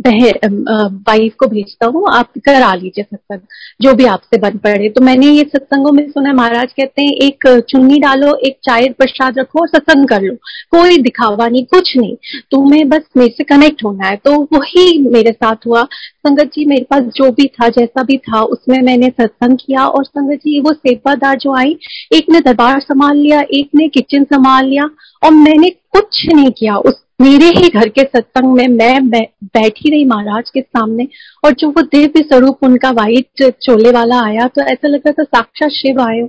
वाइफ 0.00 1.34
को 1.38 1.46
भेजता 1.46 1.86
हूँ, 1.86 2.04
आप 2.12 2.32
करा 2.38 2.74
लीजिए 2.74 3.04
सत्संग, 3.04 3.40
जो 3.80 3.94
भी 3.94 4.04
आपसे 4.04 4.38
बन 4.38 4.58
पड़े। 4.58 4.88
तो 4.88 5.00
मैंने 5.00 5.26
ये 5.26 5.42
सत्संगों 5.42 5.92
में 5.92 6.08
सुना 6.10 6.32
महाराज 6.32 6.72
कहते 6.72 7.02
हैं, 7.02 7.12
एक 7.22 7.46
चुन्नी 7.70 7.98
डालो, 7.98 8.34
एक 8.46 8.58
चाय 8.64 8.88
प्रसाद 8.88 9.38
रखो 9.38 9.60
और 9.60 9.68
सत्संग 9.68 10.08
कर 10.08 10.22
लो। 10.22 10.34
कोई 10.70 10.98
दिखावा 10.98 11.48
नहीं, 11.48 11.64
कुछ 11.64 11.96
नहीं। 11.96 12.16
तुम्हें 12.50 12.88
बस 12.88 13.02
मेरे 13.16 13.34
से 13.36 13.44
कनेक्ट 13.44 13.84
होना 13.84 14.06
है। 14.06 14.16
तो 14.16 14.36
वही 14.52 14.98
मेरे 15.08 15.32
साथ 15.32 15.66
हुआ। 15.66 15.82
संगत 16.26 16.50
जी, 16.54 16.64
मेरे 16.64 16.86
पास 16.90 17.02
जो 17.16 17.30
भी 17.32 17.46
था, 17.46 17.68
जैसा 17.68 18.02
भी 18.02 18.16
था, 18.18 18.42
उसमें 18.42 18.80
मैंने 18.82 19.08
सत्संग 19.10 19.56
किया 19.56 19.86
और 19.86 20.04
संगत 20.04 20.38
जी, 20.38 20.60
वो 20.60 20.72
सेवादार 20.72 21.36
जो 21.38 21.54
आई, 21.54 21.76
एक 22.12 22.30
ने 22.30 22.40
दरबार 22.40 22.80
संभाल 22.80 23.16
लिया, 23.16 23.40
एक 23.40 23.70
ने 23.74 23.88
किचन 23.88 24.24
संभाल 24.24 24.66
लिया 24.66 24.90
और 25.22 25.30
मैंने 25.32 25.74
कुछ 25.94 26.24
नहीं 26.34 26.50
किया। 26.50 26.76
उस 26.78 27.04
मेरे 27.20 27.46
ही 27.56 27.68
घर 27.68 27.88
के 27.88 28.02
सत्संग 28.02 28.52
में 28.52 28.66
मैं 28.70 29.08
बैठी 29.10 29.90
रही 29.90 30.04
महाराज 30.04 30.50
के 30.50 30.60
सामने 30.60 31.06
और 31.44 31.52
जो 31.52 31.68
वो 31.68 31.82
दिव्य 31.84 32.22
स्वरूप 32.22 32.64
उनका 32.64 32.90
वाइट 32.90 33.42
चोले 33.62 33.90
वाला 33.92 34.20
आया 34.26 34.46
तो 34.48 34.62
ऐसा 34.62 34.88
लग 34.88 35.06
रहा 35.06 35.12
था 35.12 35.24
साक्षात 35.24 35.70
शिव 35.70 36.00
आए 36.02 36.20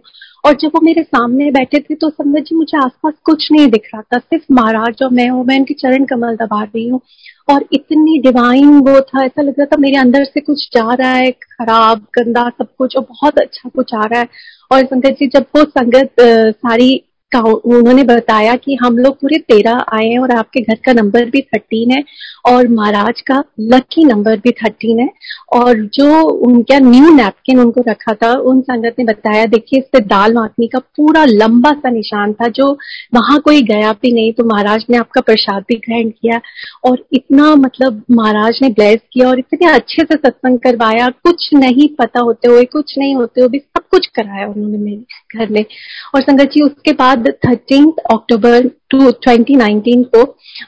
और 0.45 0.53
जब 0.55 0.71
वो 0.75 0.79
मेरे 0.83 1.01
सामने 1.03 1.49
बैठे 1.51 1.79
थे 1.79 1.95
तो 1.95 2.09
समझ 2.09 2.41
जी, 2.41 2.55
मुझे 2.55 2.77
आसपास 2.77 3.13
कुछ 3.25 3.47
नहीं 3.51 3.67
दिख 3.67 3.89
रहा 3.93 4.01
था। 4.01 4.17
सिर्फ़ 4.17 4.53
महाराज 4.53 5.03
और 5.03 5.09
मैं 5.13 5.27
हूँ, 5.29 5.43
मैं 5.45 5.57
उनके 5.59 5.73
चरण 5.73 6.05
कमल 6.05 6.35
दबा 6.35 6.61
रही 6.63 6.87
हूँ। 6.87 6.99
और 7.47 7.65
इतनी 7.73 8.17
डिवाइन 8.19 8.69
वो 8.79 8.99
था, 9.01 9.23
ऐसा 9.25 9.41
लग 9.41 9.59
रहा 9.59 9.65
था 9.65 9.77
मेरे 9.79 9.97
अंदर 9.97 10.23
से 10.23 10.39
कुछ 10.39 10.67
जा 10.75 10.93
रहा 10.93 11.11
है, 11.11 11.31
खराब, 11.31 12.05
गंदा 12.17 12.47
सब 12.49 12.67
कुछ, 12.77 12.95
और 12.97 13.05
बहुत 13.09 13.39
अच्छा 13.39 13.69
कुछ 13.69 13.93
आ 13.95 14.05
रहा 14.05 14.19
है। 14.19 14.27
और 14.71 14.85
संगत 14.85 15.17
जी, 15.19 15.27
जब 15.27 15.45
वो 15.55 15.63
संगत 15.63 16.15
सारी 16.21 16.95
उन्होंने 17.37 18.03
बताया 18.03 18.55
कि 18.55 18.77
हम 18.83 18.97
लोग 18.97 19.15
पूरे 19.15 19.37
तेरह 19.37 19.83
आए 19.93 20.05
हैं 20.05 20.19
और 20.19 20.31
आपके 20.31 20.61
घर 20.61 20.75
का 20.85 20.93
नंबर 20.93 21.25
भी 21.25 21.41
थर्टीन 21.41 21.91
है 21.91 22.03
और 22.49 22.67
महाराज 22.67 23.21
का 23.21 23.43
लकी 23.59 24.03
नंबर 24.05 24.37
भी 24.37 24.51
थर्टीन 24.51 24.99
है। 24.99 25.09
और 25.53 25.81
जो 25.93 26.21
उनका 26.47 26.79
न्यू 26.79 27.13
नैपकिन 27.15 27.59
उनको 27.59 27.83
रखा 27.87 28.13
था, 28.13 28.31
उन 28.33 28.61
संगत 28.61 28.95
ने 28.99 29.05
बताया, 29.05 29.45
देखिए 29.45 29.79
इस 29.79 29.85
पे 29.93 29.99
दाल 29.99 30.33
माखनी 30.33 30.67
का 30.67 30.79
पूरा 30.79 31.25
लंबा 31.25 31.71
सा 31.71 31.89
निशान 31.89 32.33
था, 32.33 32.47
जो 32.47 32.71
वहाँ 33.13 33.39
कोई 33.39 33.61
गया 33.61 33.91
भी 33.91 34.11
नहीं 34.11 34.33
तो 34.33 34.43
महाराज 34.43 34.85
ने 34.89 34.97
आपका 34.97 35.21
प्रसाद 35.21 35.63
भी 35.69 35.75
ग्रहण 35.75 36.09
किया। 36.09 36.39
और 36.85 37.05
इतना 37.13 37.53
मतलब 37.55 38.03
महाराज 38.11 38.59
ने 38.61 38.69
ब्लेस 38.69 38.99
किया 39.13 39.29
और 39.29 39.39
इतने 39.39 39.71
अच्छे 39.71 40.03
से 40.03 40.15
सत्संग 40.15 40.59
करवाया, 40.59 41.07
कुछ 41.07 41.49
नहीं 41.53 41.87
पता 41.99 42.19
होते 42.19 42.49
हुए, 42.49 42.65
कुछ 42.65 42.97
नहीं 42.97 43.15
होते 43.15 43.41
हुए 43.41 43.49
भी 43.49 43.59
कुछ 43.91 44.05
कराया 44.07 44.47
उन्होंने 44.47 44.77
मेरे 44.77 45.37
घर 45.37 45.49
में। 45.49 45.63
और 46.15 46.21
संगत 46.21 46.51
जी 46.51 46.61
उसके 46.61 46.91
बाद 46.93 47.27
थर्टीन 47.45 47.91
अक्टूबर 48.13 48.67
टू 48.89 49.11
ट्वेंटी 49.23 49.55
को 50.03 50.21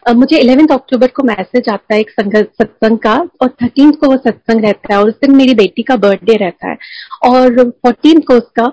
uh, 0.08 0.16
मुझे 0.16 0.38
इलेवेंथ 0.38 0.68
अक्टूबर 0.68 1.08
को 1.08 1.24
मैसेज 1.24 1.70
आता 1.70 1.94
है 1.94 2.00
एक 2.00 2.10
संगत 2.10 2.52
सत्संग 2.62 2.98
का 2.98 3.16
और 3.42 3.50
थर्टीन 3.64 3.92
को 3.92 4.08
वो 4.08 4.18
सत्संग 4.18 4.66
रहता 4.66 4.94
है 4.94 5.00
और 5.00 5.10
उस 5.10 5.16
दिन 5.16 5.36
मेरी 5.36 5.54
बेटी 5.56 5.84
का 5.84 5.96
बर्थडे 5.96 6.36
रहता 6.36 6.70
है। 6.70 6.78
और 7.26 7.70
फोर्टीन 7.70 8.20
को 8.20 8.34
उसका 8.34 8.72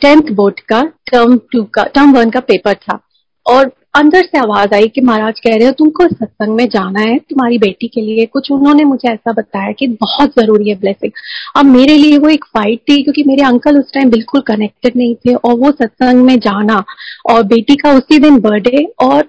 टेंथ 0.00 0.30
बोर्ड 0.32 0.60
का 0.60 0.82
टर्म 1.12 1.36
टू 1.52 1.62
का 1.64 1.84
टर्म 1.84 2.12
वन 2.12 2.30
का 2.30 2.40
पेपर 2.40 2.74
था। 2.74 2.98
और 3.46 3.72
अंदर 3.94 4.22
से 4.22 4.38
आवाज़ 4.38 4.74
आई 4.74 4.88
कि 4.88 5.00
महाराज 5.00 5.40
कह 5.40 5.56
रहे 5.56 5.66
हो, 5.66 5.72
तुमको 5.72 6.06
सत्संग 6.06 6.54
में 6.56 6.68
जाना 6.68 7.00
है, 7.00 7.16
तुम्हारी 7.18 7.58
बेटी 7.58 7.88
के 7.88 8.00
लिए 8.00 8.26
कुछ 8.26 8.50
उन्होंने 8.50 8.84
मुझे 8.84 9.08
ऐसा 9.08 9.32
बताया 9.32 9.72
कि 9.72 9.86
बहुत 10.00 10.30
ज़रूरी 10.40 10.68
है 10.68 10.74
ब्लेसिंग 10.74 11.12
अब 11.56 11.66
मेरे 11.66 11.96
लिए 11.96 12.18
वो 12.18 12.28
एक 12.28 12.44
फाइट 12.44 12.80
थी, 12.80 13.02
क्योंकि 13.02 13.24
मेरे 13.26 13.42
अंकल 13.42 13.78
उस 13.78 13.92
टाइम 13.94 14.10
बिल्कुल 14.10 14.40
कनेक्टेड 14.40 14.96
नहीं 14.96 15.14
थे, 15.14 15.34
और 15.34 15.54
वो 15.54 15.70
सत्संग 15.72 16.24
में 16.24 16.38
जाना, 16.38 16.82
और 17.30 17.42
बेटी 17.42 17.76
का 17.76 17.92
उसी 17.92 18.18
दिन 18.18 18.40
बर्थडे 18.40 18.84
और 19.00 19.28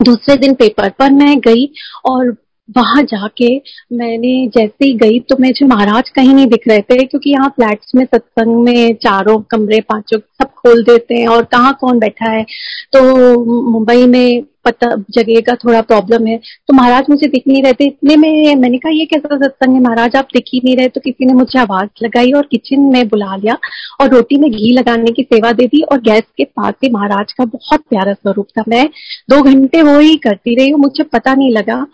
दूसरे 0.00 0.36
दिन 0.36 0.54
पेपर 0.54 0.88
पर 0.88 1.10
मैं 1.10 1.38
गई, 1.40 1.66
और 2.04 2.36
वहाँ 2.76 3.02
जाके 3.02 3.48
मैंने 3.92 4.34
जैसे 4.48 4.84
ही 4.84 4.92
गई 4.94 5.18
तो 5.20 5.36
मुझे 5.40 5.66
महाराज 5.66 6.08
कहीं 6.08 6.34
नहीं 6.34 6.46
दिख 6.46 6.68
रहे 6.68 6.80
थे, 6.80 7.04
क्योंकि 7.04 7.30
यहाँ 7.30 7.48
फ्लैट्स 7.48 7.94
में, 7.94 8.04
सत्संग 8.04 8.62
में, 8.64 8.94
चारों 8.94 9.40
कमरे, 9.50 9.80
पाँचों 9.80 10.18
सब 10.18 10.52
खोल 10.52 10.82
देते 10.84 11.14
हैं, 11.14 11.26
और 11.28 11.44
कहाँ 11.44 11.76
कौन 11.80 11.98
बैठा 11.98 12.30
है? 12.30 12.44
तो 12.92 13.70
मुंबई 13.70 14.06
में 14.06 14.42
पता, 14.64 14.88
जगह 15.10 15.40
का 15.40 15.54
थोड़ा 15.54 15.80
प्रॉब्लम 15.82 16.26
है। 16.26 16.36
तो 16.68 16.74
महाराज 16.74 17.06
मुझे 17.10 17.26
दिख 17.28 17.42
नहीं 17.48 17.62
रहे 17.62 17.72
थे, 17.72 17.86
इतने 17.86 18.16
में 18.16 18.54
मैंने 18.56 18.78
कहा, 18.78 18.90
ये 18.92 19.04
कैसा 19.06 19.36
सत्संग 19.36 19.74
है 19.74 19.80
महाराज? 19.80 20.16
आप 20.16 20.28
दिख 20.34 20.44
ही 20.54 20.60
नहीं 20.64 20.76
रहे। 20.76 20.88
तो 20.88 21.00
किसी 21.00 21.26
ने 21.26 21.32
मुझे 21.34 21.58
आवाज़ 21.58 22.04
लगाई 22.04 22.32
और 22.32 22.46
किचन 22.50 22.80
में 22.92 23.08
बुला 23.08 23.36
लिया 23.36 23.56
और 24.00 24.08
रोटी 24.08 24.38
में 24.38 24.50
घी 24.50 24.72
लगाने 24.72 25.12
की 25.12 25.22
सेवा 25.24 25.52
दे 25.52 25.66
दी 25.66 25.82
और 25.82 26.00
गैस 26.00 26.22
के 26.36 26.44
पास 26.46 26.74
ही 26.84 26.90
महाराज 26.90 27.32
का 27.32 27.44
बहुत 27.46 27.80
प्यारा 27.90 28.12
स्वरूप 28.12 28.46
था। 28.58 28.64
मैं 28.68 28.86
दो 29.30 29.42
घंटे 29.42 29.82
वो 29.82 29.98
ही 29.98 30.16
करती 30.18 30.54
रही 30.54 30.72
मुझे 30.76 31.04
पता 31.04 31.34
नहीं 31.34 31.50
लगा 31.52 31.84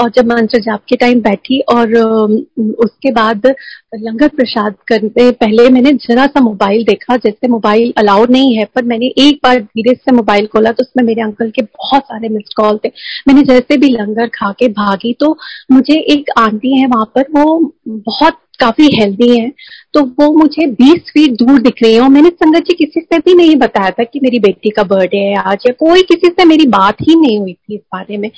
और 0.00 0.10
जब 0.16 0.26
मंत्र 0.28 0.58
जाप 0.60 0.82
के 0.88 0.96
टाइम 0.96 1.20
बैठी 1.22 1.60
और 1.70 1.94
उसके 2.80 3.12
बाद 3.12 3.46
लंगर 3.96 4.28
प्रसाद 4.28 4.74
करते 4.88 5.30
पहले 5.32 5.68
मैंने 5.70 5.92
जरा 6.00 6.26
सा 6.26 6.40
मोबाइल 6.40 6.84
देखा, 6.84 7.16
जैसे 7.16 7.48
मोबाइल 7.48 7.92
अलाउड 7.98 8.30
नहीं 8.30 8.56
है, 8.56 8.64
पर 8.64 8.84
मैंने 8.84 9.06
एक 9.18 9.40
बार 9.44 9.60
धीरे 9.60 9.94
से 9.94 10.12
मोबाइल 10.12 10.46
खोला 10.46 10.72
तो 10.72 10.82
उसमें 10.82 11.04
मेरे 11.04 11.22
अंकल 11.22 11.50
के 11.50 11.62
बहुत 11.62 12.02
सारे 12.02 12.28
मिस्ड 12.28 12.54
कॉल 12.56 12.78
थे। 12.84 12.88
मैंने 13.28 13.42
जैसे 13.44 13.76
भी 13.76 13.88
लंगर 13.90 14.26
खा 14.34 14.52
के 14.58 14.68
भागी 14.74 15.12
तो 15.20 15.36
मुझे 15.72 15.98
एक 16.14 16.30
आंटी 16.38 16.76
है 16.80 16.86
वहाँ 16.88 17.10
पर, 17.14 17.26
वो 17.30 17.72
बहुत 17.88 18.38
काफ़ी 18.60 18.88
हेल्दी 18.94 19.36
है। 19.38 19.52
तो 19.94 20.00
वो 20.20 20.32
मुझे 20.38 20.66
20 20.72 21.10
फीट 21.12 21.32
दूर 21.32 21.58
दिख 21.60 21.82
रही 21.82 21.94
है 21.94 22.00
और 22.00 22.08
मैंने 22.08 22.28
संगत 22.28 22.64
जी 22.64 22.74
किसी 22.74 23.00
से 23.00 23.18
भी 23.18 23.34
नहीं 23.34 23.56
बताया 23.56 23.90
था 23.90 24.04
कि 24.04 24.20
मेरी 24.22 24.38
बेटी 24.38 24.70
का 24.70 24.82
बर्थडे 24.82 25.18
है 25.18 25.36
आज 25.36 25.64
या 25.66 25.72
कोई 25.78 26.02
किसी 26.02 26.28
से 26.28 26.44
मेरी 26.44 26.66
बात 26.68 26.96
ही 27.02 27.14
नहीं 27.20 27.38
हुई 27.38 27.52
थी 27.52 27.74
इस 27.74 27.80
बारे 27.94 28.16
में। 28.16 28.30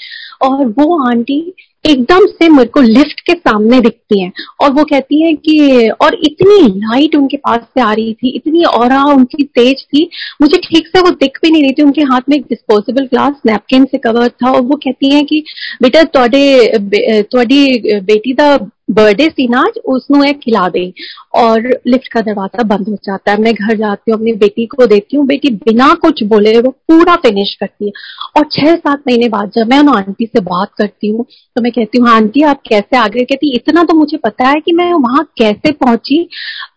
और 0.42 0.66
वो 0.66 1.08
आंटी 1.08 1.54
एकदम 1.84 2.26
से 2.26 2.48
मेरे 2.48 2.68
को 2.68 2.80
लिफ्ट 2.80 3.20
के 3.20 3.32
सामने 3.32 3.80
दिखती 3.80 4.20
हैं 4.20 4.32
और 4.60 4.70
वो 4.72 4.84
कहती 4.84 5.20
है 5.22 5.32
कि, 5.34 5.88
और 6.00 6.14
इतनी 6.14 6.58
लाइट 6.78 7.14
उनके 7.16 7.36
पास 7.36 7.60
से 7.74 7.80
आ 7.80 7.92
रही 7.92 8.12
थी, 8.14 8.28
इतनी 8.36 8.64
और 8.64 8.94
उनकी 9.14 9.42
तेज 9.44 9.84
थी, 9.84 10.08
मुझे 10.42 10.58
ठीक 10.58 10.86
से 10.86 11.00
वो 11.00 11.10
दिख 11.10 11.38
भी 11.42 11.50
नहीं 11.50 11.62
रही 11.62 11.72
थी, 11.72 11.82
उनके 11.82 12.02
हाथ 12.02 12.20
में 12.28 12.36
एक 12.36 12.42
डिस्पोजेबल 12.42 13.04
ग्लास 13.04 13.40
नैपकिन 13.46 13.84
से 13.84 13.98
कवर 13.98 14.28
था। 14.28 14.50
और 14.50 14.60
वो 14.60 14.76
कहती 14.76 15.14
है 15.14 15.22
कि, 15.22 15.42
बेटा 15.82 16.02
थोड़ी 17.24 17.78
बेटी 18.00 18.32
का 18.32 18.56
बर्थडे 18.90 19.28
सी 19.28 19.46
ना 19.48 19.64
एक 20.24 20.38
खिला 20.40 20.68
दे 20.68 20.92
और 21.34 21.66
लिफ्ट 21.86 22.08
का 22.08 22.20
दरवाज़ा 22.20 22.62
बंद 22.66 22.88
हो 22.88 22.94
जाता 23.04 23.32
है। 23.32 23.40
मैं 23.40 23.52
घर 23.54 23.76
जाती 23.76 24.10
हूँ, 24.10 24.18
अपनी 24.18 24.32
बेटी 24.34 24.66
को 24.66 24.86
देती 24.86 25.16
हूँ। 25.16 25.26
बेटी 25.26 25.50
बिना 25.56 25.92
कुछ 25.94 26.22
बोले 26.24 26.58
वो 26.60 26.70
पूरा 26.88 27.14
फिनिश 27.16 27.54
करती 27.60 27.86
है। 27.86 27.92
और 28.36 28.48
छह 28.52 28.74
सात 28.76 29.02
महीने 29.08 29.28
बाद 29.28 29.50
जब 29.56 29.68
मैं 29.70 29.78
उन 29.78 29.88
आंटी 29.88 30.26
से 30.26 30.40
बात 30.42 30.70
करती 30.78 31.08
हूँ 31.08 31.24
तो 31.56 31.62
मैं 31.62 31.72
कहती 31.72 32.00
हाँ 32.02 32.14
आंटी, 32.16 32.42
आप 32.42 32.62
कैसे 32.68 32.96
आगे? 32.96 33.24
कहती, 33.24 33.54
इतना 33.54 33.82
तो 33.82 33.94
मुझे 33.94 34.16
पता 34.16 34.48
है 34.48 34.60
कि 34.60 34.72
मैं 34.72 34.92
वहाँ 34.94 35.24
कैसे 35.38 35.72
पहुँची, 35.74 36.22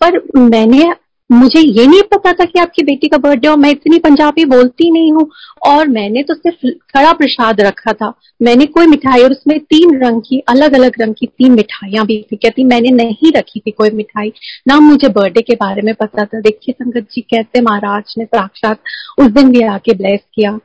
पर 0.02 0.22
मैंने 0.40 0.92
मुझे 1.34 1.60
ये 1.60 1.86
नहीं 1.88 2.02
पता 2.02 2.32
था 2.34 2.46
कि 2.46 2.60
आपकी 2.60 2.84
बेटी 2.84 3.08
का 3.08 3.18
बर्थडे 3.18 3.48
और 3.48 3.58
मैं 3.58 3.70
इतनी 3.70 3.98
पंजाबी 4.00 4.46
बोलती 4.46 4.92
नहीं 4.92 5.12
हूँ। 5.14 5.30
और 5.68 5.88
मैंने 5.88 6.24
तो 6.24 6.34
सिर्फ़ 6.34 6.68
खड़ा 6.94 7.14
प्रसाद 7.14 7.62
रखा 7.62 7.94
था। 7.94 8.14
मैंने 8.42 8.66
कोई 8.66 8.88
मिठाई 8.88 9.24
और 9.24 9.32
उसमें 9.32 9.60
तीन 9.60 10.00
रंग 10.04 10.22
की 10.22 10.40
अलग 10.40 10.74
अलग 10.74 11.02
रंग 11.02 11.16
की 11.20 11.28
तीन 11.28 11.52
मिठाइयाँ 11.52 12.06
भी 12.06 12.22
थी। 12.32 12.36
कहती, 12.36 12.64
मैंने 12.64 12.90
नहीं 12.90 13.32
रखी 13.32 13.60
थी 13.60 13.72
कोई 13.72 13.90
मिठाई। 13.90 14.34
ना 14.68 14.80
मुझे 14.80 15.08
बर्थडे 15.10 15.42
के 15.42 15.56
बारे 15.56 15.82
में 15.82 15.94
पता 15.96 16.26
था। 16.26 16.40
देखिए 16.40 16.76
संगत 16.84 17.08
जी, 17.12 17.22
कैसे 17.22 17.62
महाराज 17.62 18.14
ने 18.18 18.26
साक्षात 18.26 18.80
उस 19.20 19.28
दिन 19.28 19.52
भी 19.52 19.62
आके 19.62 19.94
ब्लेस 19.94 20.20
किया। 20.36 20.60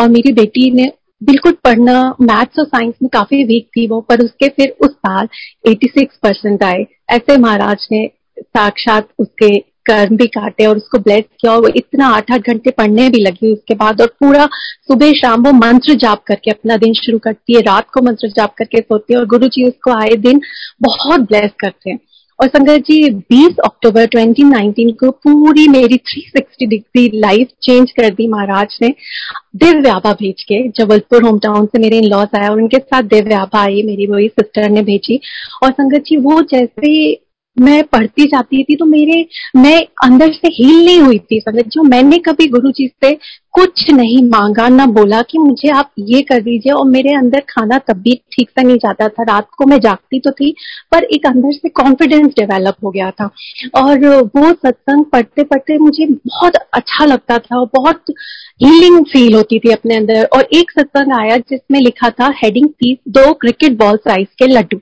और 0.00 0.08
मेरी 0.08 0.32
बेटी 0.32 0.70
ने 0.70 0.92
बिल्कुल 1.22 1.52
पढ़ना 1.64 2.14
मैथ्स 2.20 2.58
और 2.58 2.64
साइंस 2.64 2.94
में 3.02 3.08
काफ़ी 3.12 3.44
वीक 3.44 3.66
थी 3.66 3.86
वो। 3.86 4.00
पर 4.00 4.20
उसके 4.20 4.48
फिर 4.48 4.74
उस 4.80 4.90
साल 4.90 5.28
86 5.68 6.16
परसेंट 6.22 6.62
आए। 6.62 6.86
ऐसे 7.10 7.36
महाराज 7.36 7.86
ने 7.92 8.10
साक्षात 8.40 9.08
उसके 9.18 9.58
कर्म 9.58 10.16
भी 10.16 10.26
काटे 10.26 10.66
और 10.66 10.76
उसको 10.76 10.98
ब्लेस 10.98 11.24
किया 11.40 11.52
और 11.52 11.60
वो 11.62 11.68
इतना 11.76 12.06
आठ 12.06 12.30
आठ 12.32 12.40
घंटे 12.40 12.70
पढ़ने 12.70 13.08
भी 13.08 13.18
लगी 13.18 13.52
उसके 13.52 13.74
बाद 13.74 14.00
और 14.00 14.06
पूरा 14.06 14.46
सुबह 14.86 15.12
शाम 15.12 15.42
वो 15.42 15.52
मंत्र 15.52 15.94
जाप 15.94 16.22
करके 16.26 16.50
अपना 16.50 16.76
दिन 16.76 16.92
शुरू 16.92 17.18
करती 17.18 17.54
है, 17.54 17.60
रात 17.60 17.90
को 17.94 18.02
मंत्र 18.02 18.28
जाप 18.28 18.54
करके 18.58 18.80
सोती 18.80 19.14
है 19.14 19.20
और 19.20 19.26
गुरु 19.26 19.46
जी 19.46 19.64
उसको 19.64 19.90
आए 19.90 20.16
दिन 20.16 20.40
बहुत 20.82 21.20
ब्लेस 21.20 21.50
करते 21.60 21.90
हैं। 21.90 21.98
और 22.40 22.48
संगत 22.48 22.80
जी 22.80 23.10
20 23.10 23.58
अक्टूबर 23.64 24.06
2019 24.06 24.92
को 24.92 25.10
पूरी 25.10 25.68
मेरी 25.68 25.96
360 25.96 26.66
डिग्री 26.66 27.10
लाइफ 27.14 27.48
चेंज 27.62 27.90
कर 27.90 28.10
दी 28.10 28.26
महाराज 28.28 28.78
ने। 28.82 28.88
दिव्य 29.56 29.88
आभा 29.88 30.12
भेज 30.12 30.42
के 30.42 30.68
जबलपुर 30.68 31.22
होम 31.22 31.38
टाउन 31.38 31.66
से 31.66 31.78
मेरे 31.78 31.98
इन 31.98 32.04
लॉस 32.04 32.28
आया 32.36 32.50
और 32.50 32.60
उनके 32.60 32.78
साथ 32.78 33.02
दिव्य 33.02 33.34
आभा 33.34 33.62
आई, 33.62 33.82
मेरी 33.82 34.06
वही 34.06 34.28
सिस्टर 34.28 34.68
ने 34.70 34.82
भेजी। 34.82 35.20
और 35.62 35.70
संगत 35.70 36.04
जी, 36.06 36.16
वो 36.16 36.40
जैसे 36.42 37.23
मैं 37.60 37.84
पढ़ती 37.84 38.24
जाती 38.24 38.62
थी 38.64 38.76
तो 38.76 38.84
मेरे, 38.84 39.26
मैं 39.56 39.86
अंदर 40.04 40.32
से 40.32 40.48
हील 40.48 40.84
नहीं 40.86 40.98
हुई 40.98 41.18
थी। 41.18 41.40
समझ 41.40 41.64
जो 41.64 41.82
मैंने 41.82 42.18
कभी 42.18 42.46
गुरु 42.46 42.70
जी 42.70 42.86
से 42.86 43.18
कुछ 43.54 43.90
नहीं 43.90 44.22
मांगा, 44.28 44.68
ना 44.68 44.84
बोला 44.86 45.20
कि 45.22 45.38
मुझे 45.38 45.68
आप 45.70 45.90
ये 45.98 46.20
कर 46.22 46.40
दीजिए 46.42 46.72
और 46.72 46.86
मेरे 46.86 47.14
अंदर 47.16 47.40
खाना 47.48 47.78
तब 47.88 47.96
भी 48.02 48.14
ठीक 48.32 48.48
से 48.50 48.62
नहीं 48.62 48.76
जाता 48.78 49.08
था। 49.08 49.22
रात 49.24 49.46
को 49.58 49.66
मैं 49.66 49.78
जागती 49.80 50.18
तो 50.20 50.30
थी, 50.30 50.50
पर 50.92 51.04
एक 51.06 51.26
अंदर 51.26 51.52
से 51.52 51.68
कॉन्फिडेंस 51.70 52.26
डेवलप 52.38 52.76
हो 52.84 52.90
गया 52.90 53.10
था। 53.10 53.30
और 53.76 54.06
वो 54.36 54.52
सत्संग 54.52 55.04
पढ़ते 55.12 55.42
पढ़ते 55.44 55.78
मुझे 55.78 56.06
बहुत 56.06 56.56
अच्छा 56.56 57.04
लगता 57.04 57.38
था 57.38 57.58
और 57.58 57.68
बहुत 57.74 58.12
हीलिंग 58.62 59.04
फील 59.04 59.34
होती 59.34 59.58
थी 59.58 59.70
अपने 59.72 59.96
अंदर। 59.96 60.24
और 60.26 60.48
एक 60.54 60.70
सत्संग 60.70 61.12
आया 61.12 61.36
जिसमें 61.38 61.80
लिखा 61.80 62.10
था 62.10 62.32
हेडिंग 62.36 62.68
पीस 62.70 62.98
दो 63.12 63.32
क्रिकेट 63.34 63.76
बॉल 63.78 63.96
साइज़ 63.98 64.28
के 64.38 64.46
लड्डू। 64.46 64.80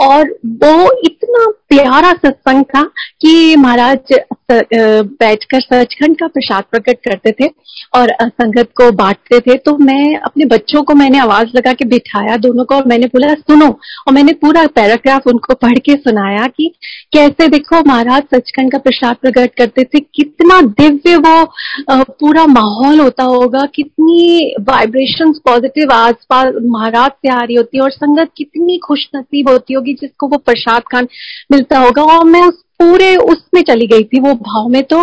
और 0.00 0.30
वो 0.62 0.92
इतना 1.04 1.50
प्यारा 1.68 2.12
सत्संग 2.14 2.64
था 2.66 2.82
कि 3.20 3.56
महाराज 3.56 4.14
बैठकर 4.52 5.60
सचखंड 5.60 6.16
का 6.18 6.26
प्रसाद 6.28 6.64
प्रकट 6.70 6.98
करते 7.04 7.32
थे। 7.40 7.48
और 7.94 8.09
संगत 8.12 8.68
को 8.76 8.90
बांटते 8.94 9.38
थे 9.40 9.56
तो 9.58 9.76
मैं 9.78 10.16
अपने 10.18 10.44
बच्चों 10.46 10.82
को 10.82 10.94
मैंने 10.94 11.18
आवाज़ 11.18 11.48
लगा 11.56 11.72
के 11.72 11.84
बिठाया 11.86 12.36
दोनों 12.38 12.64
को 12.64 12.74
और 12.74 12.86
मैंने 12.86 13.06
बोला, 13.06 13.32
सुनो। 13.34 13.66
और 13.66 14.14
मैंने 14.14 14.32
पूरा 14.34 14.66
पैराग्राफ 14.74 15.26
उनको 15.26 15.54
पढ़ 15.56 15.78
के 15.78 15.94
सुनाया 15.98 16.46
कि 16.48 16.70
कैसे 17.12 17.48
देखो 17.48 17.82
महाराज 17.86 18.22
सचखंड 18.34 18.72
का 18.72 18.78
प्रसाद 18.78 19.16
प्रकट 19.16 19.54
करते 19.58 19.84
थे, 19.84 20.00
कितना 20.00 20.60
दिव्य 20.62 21.16
वो 21.18 21.44
पूरा 21.90 22.46
माहौल 22.48 23.00
होता 23.00 23.24
होगा, 23.24 23.64
कितनी 23.74 24.54
वाइब्रेशन 24.62 25.32
पॉजिटिव 25.44 25.92
आसपास 25.92 26.54
महाराज 26.66 27.10
से 27.12 27.28
आ 27.30 27.38
रही 27.38 27.56
होती 27.56 27.78
है 27.78 27.82
और 27.84 27.90
संगत 27.92 28.30
कितनी 28.36 28.78
खुश 28.78 29.08
नसीब 29.16 29.48
होती 29.48 29.74
होगी 29.74 29.94
जिसको 29.94 30.28
वो 30.28 30.38
प्रसाद 30.38 30.82
खान 30.92 31.08
मिलता 31.52 31.78
होगा। 31.78 32.02
और 32.08 32.24
मैं 32.26 32.42
उस 32.42 32.62
पूरे 32.80 33.14
उसमें 33.60 33.74
चली 33.74 33.86
गई 33.86 34.04
थी, 34.04 34.20
वो 34.20 34.32
भाव 34.34 34.68
में 34.68 34.82
तो 34.82 35.02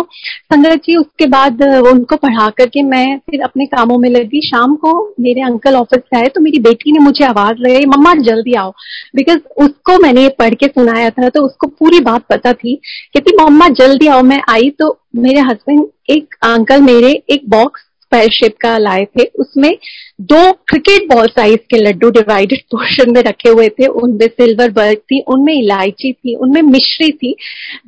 संगत 0.52 0.80
जी, 0.84 0.96
उसके 0.96 1.26
बाद 1.26 1.62
उनको 1.86 2.16
पढ़ा 2.16 2.48
करके 2.50 2.82
मैं 2.82 3.18
फिर 3.20 3.40
अपने 3.42 3.66
कामों 3.66 3.98
में 3.98 4.08
लगी। 4.10 4.40
शाम 4.40 4.74
को 4.76 4.92
मेरे 5.20 5.42
अंकल 5.42 5.74
ऑफ़िस 5.74 6.00
से 6.00 6.16
आए 6.18 6.28
तो 6.28 6.40
मेरी 6.40 6.58
बेटी 6.60 6.92
ने 6.92 6.98
मुझे 6.98 7.24
आवाज़ 7.24 7.58
लगाई, 7.58 7.84
मम्मा, 7.86 8.14
जल्दी 8.22 8.54
आओ। 8.54 8.70
बिकॉज़ 9.16 9.38
उसको 9.58 9.98
मैंने 10.02 10.22
ये 10.22 10.28
पढ़ 10.38 10.54
के 10.54 10.66
सुनाया 10.68 11.10
था 11.10 11.28
तो 11.28 11.44
उसको 11.46 11.66
पूरी 11.68 12.00
बात 12.00 12.24
पता 12.30 12.52
थी 12.54 12.74
कहती 13.14 13.36
मम्मा, 13.36 13.68
जल्दी 13.70 14.06
आओ, 14.06 14.22
मैं 14.22 14.40
आई। 14.50 14.70
तो 14.78 14.98
मेरे 15.16 15.40
हस्बैंड 15.42 15.86
एक 16.10 16.34
अंकल 16.44 16.82
मेरे 16.82 17.12
एक 17.30 17.48
बॉक्स 17.50 17.84
शेप 18.32 18.54
का 18.60 18.76
लाए 18.78 19.04
थे, 19.06 19.24
उसमें 19.38 19.70
दो 20.20 20.52
क्रिकेट 20.52 21.14
बॉल 21.14 21.26
साइज़ 21.26 21.56
के 21.56 21.76
लड्डू 21.76 22.10
डिवाइडेड 22.10 22.58
पोर्शन 22.58 23.10
में 23.10 23.22
रखे 23.22 23.48
हुए 23.48 23.68
थे। 23.68 23.86
उनमें 23.86 24.26
सिल्वर 24.26 24.70
बर्ग 24.70 24.96
थी, 24.96 25.20
उनमें 25.20 25.54
इलायची 25.54 26.12
थी, 26.12 26.34
उनमें 26.34 26.62
मिश्री 26.62 27.10
थी। 27.10 27.36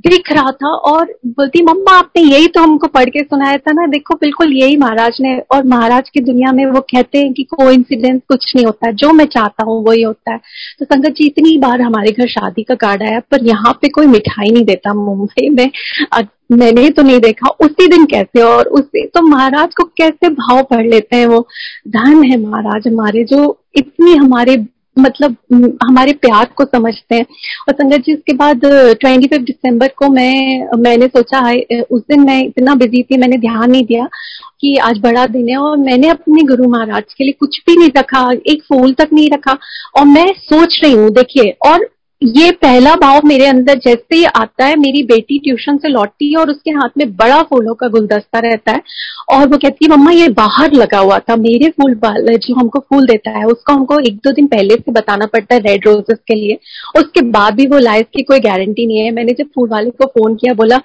दिख 0.06 0.32
रहा 0.32 0.50
था 0.50 0.74
और 0.74 1.14
बोलती, 1.26 1.62
मम्मा, 1.62 1.98
आपने 1.98 2.22
यही 2.22 2.46
तो 2.46 2.60
हमको 2.60 2.86
पढ़ 2.86 3.04
के 3.04 3.20
सुनाया 3.20 3.56
था 3.56 3.72
ना। 3.72 3.86
देखो, 3.86 4.14
बिल्कुल 4.14 4.52
यही 4.52 4.76
महाराज 4.76 5.18
ने 5.20 5.38
और 5.38 5.64
महाराज 5.64 6.10
की 6.10 6.20
दुनिया 6.20 6.52
में 6.52 6.66
वो 6.66 6.80
कहते 6.80 7.18
हैं 7.18 7.32
कि 7.32 7.42
को 7.42 7.56
कुछ 8.18 8.56
नहीं 8.56 8.66
होता। 8.66 8.90
जो 8.90 9.12
मैं 9.12 9.24
चाहता 9.24 9.64
हूँ, 9.64 9.84
वही 9.84 10.02
होता 10.02 10.32
है। 10.32 10.40
तो 10.78 10.84
संगत 10.84 11.08
जी, 11.08 11.26
इतनी 11.26 11.58
बार 11.58 11.80
हमारे 11.80 12.12
घर 12.12 12.26
शादी 12.28 12.62
का 12.62 12.74
कार्ड 12.74 13.02
आया, 13.02 13.20
पर 13.20 13.46
यहाँ 13.46 13.78
पे 13.82 13.88
कोई 13.88 14.06
मिठाई 14.06 14.50
नहीं 14.50 14.64
देता 14.64 14.94
मुंबई 14.94 15.48
में। 15.48 15.70
मैंने 16.52 16.90
तो 16.90 17.02
नहीं 17.02 17.20
देखा। 17.20 17.48
उसी 17.48 17.86
दिन 17.86 18.04
कैसे? 18.04 18.40
और 18.42 18.68
उसी 18.68 19.06
तो 19.06 19.22
महाराज 19.22 19.74
को 19.74 19.84
कैसे 19.84 20.28
भाव 20.28 20.62
पढ़ 20.62 20.86
लेते 20.86 21.16
हैं 21.16 21.26
वो? 21.26 21.48
धन 21.88 22.19
है 22.22 22.36
महाराज 22.38 22.88
हमारे 22.88 23.24
जो 23.24 23.56
इतनी 23.76 24.14
हमारे 24.16 24.64
मतलब 24.96 25.36
हमारे 25.82 26.12
प्यार 26.14 26.44
को 26.56 26.64
समझते 26.64 27.14
हैं? 27.14 27.24
और 27.68 27.74
संगत 27.74 28.02
जी 28.06 28.14
उसके 28.14 28.32
बाद 28.32 28.60
ट्वेंटी 29.00 29.26
फिफ्थ 29.26 29.44
दिसंबर 29.46 29.88
को 29.96 30.08
मैं, 30.08 30.80
मैंने 30.80 31.06
सोचा 31.06 31.38
है 31.38 31.80
उस 31.82 32.00
दिन 32.02 32.20
मैं 32.20 32.40
इतना 32.44 32.74
बिज़ी 32.74 33.02
थी, 33.02 33.16
मैंने 33.16 33.36
ध्यान 33.36 33.70
नहीं 33.70 33.84
दिया 33.84 34.08
कि 34.60 34.76
आज 34.78 34.98
बड़ा 34.98 35.26
दिन 35.26 35.48
है 35.48 35.56
और 35.56 35.76
मैंने 35.76 36.08
अपने 36.08 36.42
गुरु 36.42 36.68
महाराज 36.68 37.12
के 37.12 37.24
लिए 37.24 37.32
कुछ 37.40 37.60
भी 37.66 37.76
नहीं 37.76 37.90
रखा, 37.96 38.28
एक 38.46 38.62
फूल 38.62 38.92
तक 38.92 39.08
नहीं 39.12 39.30
रखा। 39.30 39.56
और 39.98 40.04
मैं 40.06 40.26
सोच 40.38 40.80
रही 40.82 40.92
हूँ, 40.92 41.10
देखिए, 41.10 41.56
और 41.66 41.88
ये 42.22 42.50
पहला 42.52 42.94
भाव 42.94 43.26
मेरे 43.26 43.46
अंदर 43.46 43.74
जैसे 43.74 44.16
ही 44.16 44.24
आता 44.24 44.64
है, 44.64 44.76
मेरी 44.76 45.02
बेटी 45.02 45.38
ट्यूशन 45.38 45.76
से 45.76 45.88
लौटती 45.88 46.30
है 46.30 46.36
और 46.36 46.50
उसके 46.50 46.70
हाथ 46.70 46.88
में 46.98 47.16
बड़ा 47.16 47.42
फूलों 47.42 47.74
का 47.74 47.88
गुलदस्ता 47.88 48.38
रहता 48.38 48.72
है 48.72 48.82
और 49.32 49.46
वो 49.48 49.58
कहती 49.58 49.84
है, 49.84 49.96
मम्मा, 49.96 50.10
ये 50.10 50.28
बाहर 50.28 50.72
लगा 50.72 50.98
हुआ 50.98 51.18
था, 51.18 51.36
मेरे 51.36 51.68
फूल 51.70 51.94
जो 52.04 52.54
हमको 52.54 52.78
फूल 52.78 53.06
देता 53.06 53.30
है, 53.30 53.44
उसको 53.44 53.72
हमको 53.72 53.98
एक 53.98 54.16
दो 54.16 54.32
दिन 54.32 54.46
पहले 54.46 54.74
से 54.74 54.92
बताना 54.92 55.26
पड़ता 55.26 55.54
है 55.54 55.60
रेड 55.60 55.86
रोजेस 55.86 56.18
के 56.28 56.34
लिए। 56.34 56.58
उसके 56.98 57.20
बाद 57.30 57.54
भी 57.54 57.66
वो 57.66 57.78
लाइफ 57.78 58.06
की 58.16 58.22
कोई 58.22 58.40
गारंटी 58.40 58.86
नहीं 58.86 58.98
है। 58.98 59.10
मैंने 59.10 59.32
जब 59.32 59.46
फूल 59.54 59.68
वाले 59.68 59.90
को 59.90 60.06
फ़ोन 60.06 60.34
किया, 60.34 60.54
बोला, 60.54 60.80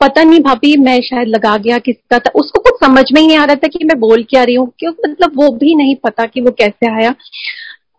पता 0.00 0.22
नहीं 0.22 0.40
भाभी, 0.40 0.76
मैं 0.76 1.00
शायद 1.00 1.28
लगा 1.28 1.56
गया 1.56 1.78
किसका 1.78 2.18
था। 2.18 2.30
उसको 2.34 2.60
कुछ 2.60 2.74
समझ 2.86 3.04
में 3.12 3.20
ही 3.20 3.26
नहीं 3.26 3.38
आ 3.38 3.44
रहा 3.44 3.54
था 3.54 3.68
कि 3.68 3.84
मैं 3.84 3.98
बोल 4.00 4.22
क्या 4.22 4.42
रही 4.44 4.54
हूँ, 4.54 4.72
क्यों? 4.78 4.92
मतलब 5.08 5.32
वो 5.36 5.50
भी 5.50 5.74
नहीं 5.74 5.94
पता 5.96 6.26
कि 6.26 6.40
वो 6.40 6.50
कैसे 6.50 6.90
आया। 6.90 7.14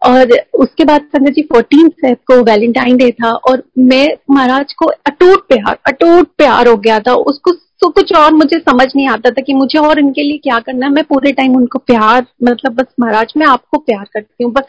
और 0.01 0.31
उसके 0.55 0.83
बाद 0.85 1.01
संगत 1.15 1.33
जी 1.33 1.41
फोर्टीन 1.43 1.89
को 2.03 2.41
वैलेंटाइन 2.43 2.97
डे 2.97 3.09
था 3.13 3.31
और 3.49 3.63
मैं 3.79 4.07
महाराज 4.31 4.73
को 4.73 4.85
अटूट 5.07 5.47
प्यार 5.47 5.77
अटूट 5.87 6.27
प्यार 6.37 6.67
हो 6.67 6.75
गया 6.77 6.99
था। 6.99 7.13
उसको 7.13 7.51
तो 7.81 7.89
कुछ 7.89 8.11
और 8.15 8.31
मुझे 8.33 8.57
समझ 8.59 8.85
नहीं 8.95 9.07
आता 9.09 9.29
था 9.29 9.41
कि 9.41 9.53
मुझे 9.53 9.79
और 9.79 9.99
इनके 9.99 10.23
लिए 10.23 10.37
क्या 10.37 10.57
करना 10.59 10.85
है। 10.85 10.91
मैं 10.93 11.03
पूरे 11.03 11.31
टाइम 11.31 11.55
उनको 11.55 11.79
प्यार 11.79 12.25
मतलब 12.43 12.73
बस 12.75 12.85
महाराज, 12.99 13.33
मैं 13.37 13.45
आपको 13.47 13.77
प्यार 13.77 14.03
करती 14.13 14.43
हूँ। 14.43 14.51
बस 14.53 14.63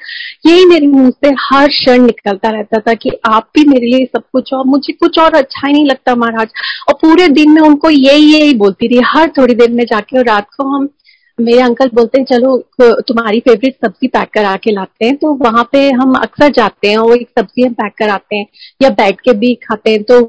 यही 0.47 0.65
मेरे 0.65 0.87
मुँह 0.87 1.11
से 1.25 1.31
हर 1.41 1.67
क्षण 1.69 2.03
निकलता 2.03 2.51
रहता 2.51 2.81
था 2.81 2.95
कि 2.95 3.11
आप 3.27 3.49
भी 3.55 3.65
मेरे 3.69 3.87
लिए 3.87 4.05
सब 4.07 4.23
कुछ 4.33 4.53
और 4.55 4.65
मुझे 4.67 4.93
कुछ 4.93 5.19
और 5.19 5.35
अच्छा 5.35 5.67
ही 5.67 5.73
नहीं 5.73 5.87
लगता 5.87 6.15
महाराज। 6.15 6.49
और 6.89 6.95
पूरे 7.03 7.29
दिन 7.31 7.51
में 7.51 7.61
उनको 7.63 7.91
यही 7.91 8.33
यही 8.33 8.55
बोलती 8.55 8.87
रही। 8.87 9.01
हर 9.07 9.33
थोड़ी 9.39 9.55
देर 9.55 9.71
में 9.71 9.85
जाके 9.85 10.19
और 10.19 10.27
रात 10.27 10.47
को 10.57 10.69
हम 10.69 10.89
मेरे 11.41 11.61
अंकल 11.63 11.91
बोलते 11.95 12.19
हैं, 12.19 12.25
चलो 12.27 12.57
तुम्हारी 13.01 13.41
फेवरेट 13.41 13.75
सब्ज़ी 13.77 14.09
पैक 14.09 14.29
करा 14.35 14.55
के 14.57 14.71
लाते 14.71 15.05
हैं। 15.05 15.17
तो 15.17 15.33
वहाँ 15.35 15.69
पे 15.73 15.89
हम 15.93 16.15
अक्सर 16.15 16.49
जाते 16.53 16.89
हैं 16.89 16.99
और 16.99 17.17
एक 17.17 17.29
सब्ज़ी 17.39 17.63
हम 17.63 17.73
पैक 17.75 17.95
कराते 17.99 18.37
हैं 18.37 18.47
या 18.83 18.91
बैठ 18.93 19.21
के 19.21 19.33
भी 19.35 19.55
खाते 19.65 19.91
हैं। 19.91 20.03
तो 20.03 20.21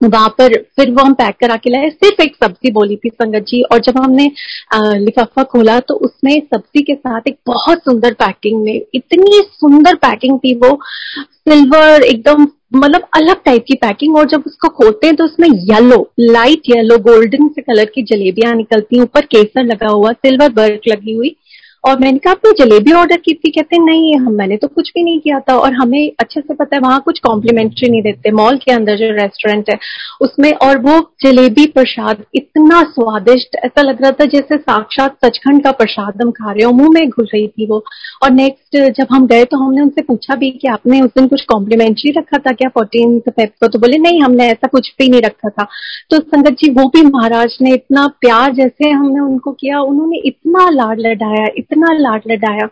वहाँ 0.00 0.28
पर 0.38 0.56
फिर 0.76 0.90
वो 0.90 1.04
हम 1.04 1.14
पैक 1.14 1.34
करा 1.40 1.56
के 1.56 1.70
लाए। 1.70 1.88
सिर्फ़ 1.90 2.22
एक 2.22 2.36
सब्ज़ी 2.36 2.70
बोली 2.72 2.96
थी 2.96 3.08
संगत 3.10 3.44
जी, 3.48 3.62
और 3.62 3.78
जब 3.80 3.98
हमने 3.98 4.30
लिफाफा 4.74 5.42
खोला 5.44 5.78
तो 5.80 5.94
उसमें 5.96 6.32
सब्ज़ी 6.44 6.82
के 6.82 6.94
साथ 6.94 7.28
एक 7.28 7.36
बहुत 7.46 7.78
सुंदर 7.80 8.12
पैकिंग 8.14 8.62
में, 8.62 8.80
इतनी 8.94 9.42
सुंदर 9.52 9.94
पैकिंग 9.96 10.38
थी 10.38 10.54
वो। 10.56 10.78
सिल्वर 11.16 12.02
एकदम 12.04 12.46
मतलब 12.74 13.06
अलग 13.14 13.42
टाइप 13.44 13.64
की 13.68 13.74
पैकिंग 13.76 14.16
और 14.16 14.26
जब 14.28 14.42
उसको 14.46 14.68
खोलते 14.70 15.06
हैं 15.06 15.16
तो 15.16 15.24
उसमें 15.24 15.48
येलो 15.48 15.96
लाइट 16.20 16.68
येलो 16.68 16.98
गोल्डन 17.02 17.48
से 17.48 17.62
कलर 17.62 17.90
की 17.94 18.02
जलेबियाँ 18.04 18.54
निकलती 18.54 19.00
ऊपर 19.00 19.24
केसर 19.26 19.64
लगा 19.64 19.88
हुआ 19.88 20.12
सिल्वर 20.12 20.52
बर्क 20.52 20.88
लगी 20.88 21.14
हुई। 21.14 21.34
और 21.84 21.98
मैंने 21.98 22.18
कहा, 22.18 22.30
आपने 22.30 22.64
जलेबी 22.64 22.92
ऑर्डर 22.92 23.16
की 23.16 23.32
थी? 23.34 23.50
कहते, 23.50 23.78
नहीं, 23.78 24.16
हम, 24.16 24.32
मैंने 24.32 24.56
तो 24.56 24.68
कुछ 24.68 24.90
भी 24.90 25.02
नहीं 25.02 25.20
किया 25.20 25.40
था। 25.40 25.54
और 25.54 25.72
हमें 25.72 26.12
अच्छे 26.20 26.40
से 26.40 26.54
पता 26.54 26.76
है, 26.76 26.80
वहाँ 26.80 27.00
कुछ 27.00 27.18
कॉम्प्लीमेंट्री 27.18 27.88
नहीं 27.88 28.02
देते। 28.02 28.30
मॉल 28.30 28.56
के 28.56 28.72
अंदर 28.72 28.96
जो 28.96 29.10
रेस्टोरेंट 29.10 29.70
है, 29.70 29.78
उसमें 30.20 30.52
और 30.52 30.78
वो 30.78 31.12
जलेबी 31.22 31.66
प्रसाद 31.66 32.24
इतना 32.34 32.82
स्वादिष्ट, 32.82 33.56
ऐसा 33.56 33.82
लग 33.82 34.02
रहा 34.02 34.10
था 34.10 34.24
जैसे 34.24 34.56
साक्षात 34.56 35.16
सचखंड 35.24 35.64
का 35.64 35.72
प्रसाद 35.72 36.22
हम 36.22 36.30
खा 36.30 36.52
रहे 36.52 36.64
हो। 36.64 36.72
मुँह 36.72 36.90
में 36.90 37.08
घुल 37.08 37.24
रही 37.24 37.48
थी 37.48 37.66
वो। 37.66 37.84
और 38.22 38.30
नेक्स्ट 38.30 38.92
जब 38.92 39.06
हम 39.10 39.26
गए 39.26 39.44
तो 39.44 39.56
हमने 39.56 39.82
उनसे 39.82 40.02
पूछा 40.02 40.34
भी 40.34 40.50
कि 40.50 40.68
आपने 40.68 41.00
उस 41.00 41.10
दिन 41.10 41.28
कुछ 41.28 41.42
कॉम्प्लीमेंट्री 41.42 42.10
रखा 42.10 42.38
था 42.38 42.52
क्या? 42.52 42.68
फोर्टीन 42.68 43.20
फेब 43.20 43.48
को? 43.48 43.68
तो 43.68 43.78
बोले, 43.78 43.98
नहीं, 43.98 44.20
हमने 44.20 44.46
ऐसा 44.46 44.68
कुछ 44.68 44.94
भी 44.98 45.08
नहीं 45.08 45.22
रखा 45.22 45.48
था। 45.48 45.66
तो 46.10 46.16
संगत 46.18 46.50
जी, 46.50 46.70
वो 46.70 46.88
भी 46.88 47.02
महाराज 47.02 47.58
ने 47.62 47.72
इतना 47.72 48.06
प्यार 48.20 48.52
जैसे 48.52 48.90
हमने 48.90 49.20
उनको 49.20 49.52
किया। 49.52 49.80
उन्होंने 49.80 50.18
इतना 50.24 50.70
लाड 50.70 51.00
लडाया 51.00 51.46
इतना 51.70 51.92
लाड 51.98 52.22
लडाया। 52.26 52.68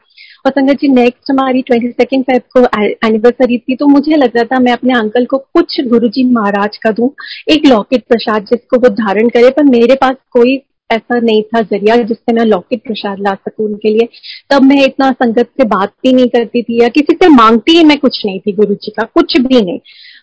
और 0.46 0.50
संगत 0.50 0.78
जी 0.80 0.88
नेक्स्ट 0.88 1.30
हमारी 1.30 1.62
ट्वेंटी 1.62 1.88
सेकेंड 1.90 2.22
फेब 2.24 2.42
को 2.56 2.60
एनिवर्सरी 3.06 3.58
थी 3.58 3.76
तो 3.76 3.86
मुझे 3.86 4.16
लग 4.16 4.36
रहा 4.36 4.44
था 4.46 4.58
मैं 4.60 4.72
अपने 4.72 4.92
अंकल 4.94 5.24
को 5.24 5.38
कुछ 5.38 5.80
गुरु 5.88 6.08
जी 6.08 6.24
महाराज 6.26 6.76
का 6.76 6.90
दूँ, 6.90 7.10
एक 7.48 7.66
लॉकेट 7.66 8.04
प्रसाद 8.08 8.44
जिसको 8.44 8.78
वो 8.78 8.88
धारण 8.96 9.28
करे, 9.28 9.50
पर 9.50 9.64
मेरे 9.66 9.94
पास 9.94 10.16
कोई 10.32 10.60
ऐसा 10.90 11.18
नहीं 11.20 11.42
था 11.44 11.60
ज़रिया 11.62 11.96
जिससे 11.98 12.32
मैं 12.32 12.44
लॉकेट 12.44 12.82
प्रसाद 12.82 13.18
ला 13.20 13.34
सकूँ 13.34 13.66
उनके 13.66 13.88
लिए। 13.88 14.08
तब 14.50 14.62
मैं 14.62 14.82
इतना 14.84 15.10
संगत 15.12 15.48
से 15.58 15.64
बात 15.66 15.92
भी 16.02 16.12
नहीं 16.12 16.28
करती 16.28 16.62
थी 16.62 16.80
या 16.82 16.88
किसी 16.90 17.14
से 17.14 17.28
मांगती 17.28 17.76
ही 17.78 17.84
मैं 17.84 17.98
कुछ 17.98 18.24
नहीं 18.26 18.38
थी 18.40 18.52
गुरु 18.52 18.74
जी 18.74 18.90
का, 18.90 19.04
कुछ 19.04 19.36
भी 19.38 19.60
नहीं। 19.62 19.78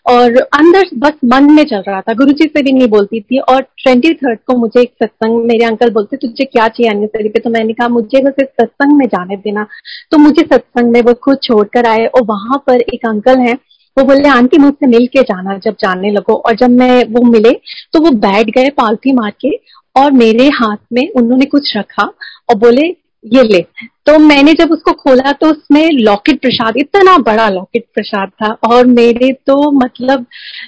और 0.06 0.36
अंदर 0.54 0.88
बस 0.96 1.12
मन 1.24 1.50
में 1.52 1.62
चल 1.64 1.82
रहा 1.88 2.00
था। 2.00 2.12
गुरु 2.14 2.32
जी 2.32 2.44
से 2.46 2.62
भी 2.62 2.72
नहीं 2.72 2.88
बोलती 2.88 3.20
थी 3.20 3.38
और 3.40 3.60
ट्वेंटी 3.62 4.12
थर्ड 4.14 4.38
को 4.46 4.56
मुझे 4.56 4.80
एक 4.80 4.92
सत्संग, 4.94 5.44
मेरे 5.44 5.64
अंकल 5.64 5.90
बोलते, 5.90 6.16
तुझे 6.16 6.44
क्या 6.44 6.66
चाहिए 6.68 6.90
एनिवर्सरी 6.90 7.28
पे 7.28 7.40
तो 7.40 7.50
मैंने 7.50 7.72
कहा, 7.72 7.88
मुझे 7.88 8.22
बस 8.22 8.34
इस 8.40 8.48
सत्संग 8.60 8.96
में 8.98 9.06
जाने 9.06 9.36
देना। 9.36 9.66
तो 10.10 10.18
मुझे 10.18 10.42
सत्संग 10.44 10.92
में 10.92 11.00
वो 11.02 11.14
खुद 11.22 11.38
छोड़कर 11.42 11.86
आए 11.86 12.04
और 12.06 12.22
वहाँ 12.24 12.62
पर 12.66 12.80
एक 12.84 13.06
अंकल 13.08 13.38
है, 13.38 13.52
वो 13.96 14.04
बोले, 14.04 14.28
आंटी 14.28 14.58
मुझसे 14.58 14.86
मिल 14.88 15.06
के 15.06 15.22
जाना 15.22 15.56
जब 15.58 15.76
जानने 15.80 16.10
लगो। 16.10 16.34
और 16.36 16.56
जब 16.56 16.70
मैं 16.72 17.04
वो 17.10 17.22
मिले 17.24 17.52
तो 17.92 18.00
वो 18.00 18.10
बैठ 18.20 18.50
गए 18.50 18.70
पालथी 18.76 19.12
मार 19.12 19.32
के 19.40 19.50
और 19.96 20.10
मेरे 20.12 20.48
हाथ 20.54 20.76
में 20.92 21.08
उन्होंने 21.10 21.44
कुछ 21.46 21.76
रखा 21.76 22.02
और 22.50 22.56
बोले 22.58 22.88
ये 23.26 23.42
ले। 23.42 23.60
तो 24.06 24.18
मैंने 24.18 24.52
जब 24.52 24.70
उसको 24.72 24.92
खोला 24.92 25.32
तो 25.32 25.50
उसमें 25.50 25.88
लॉकेट 25.92 26.40
प्रसाद 26.40 26.76
इतना 26.76 27.16
बड़ा 27.18 27.48
लॉकेट 27.48 27.84
प्रसाद 27.94 28.30
था 28.42 28.50
और 28.68 28.86
मेरे 28.86 29.32
तो 29.46 29.70
मतलब 29.70 30.26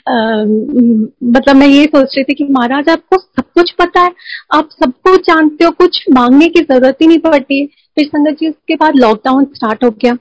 आ, 0.08 0.44
मतलब 1.30 1.56
मैं 1.56 1.66
ये 1.68 1.84
सोच 1.86 2.14
रही 2.16 2.24
थी 2.24 2.34
कि 2.34 2.44
महाराज 2.50 2.88
आपको 2.88 3.18
सब 3.18 3.44
कुछ 3.54 3.70
पता 3.72 4.00
है 4.00 4.10
आप 4.54 4.68
सबको 4.72 5.16
जानते 5.16 5.64
हो 5.64 5.70
कुछ 5.78 6.04
मांगने 6.10 6.48
की 6.48 6.60
ज़रूरत 6.60 6.98
ही 7.02 7.06
नहीं 7.06 7.18
पड़ती। 7.18 7.60
है 7.60 7.66
फिर 7.66 8.06
संगत 8.06 8.38
जी 8.40 8.48
उसके 8.48 8.74
बाद 8.74 8.96
लॉकडाउन 8.96 9.44
स्टार्ट 9.44 9.84
हो 9.84 9.90
गया। 10.02 10.16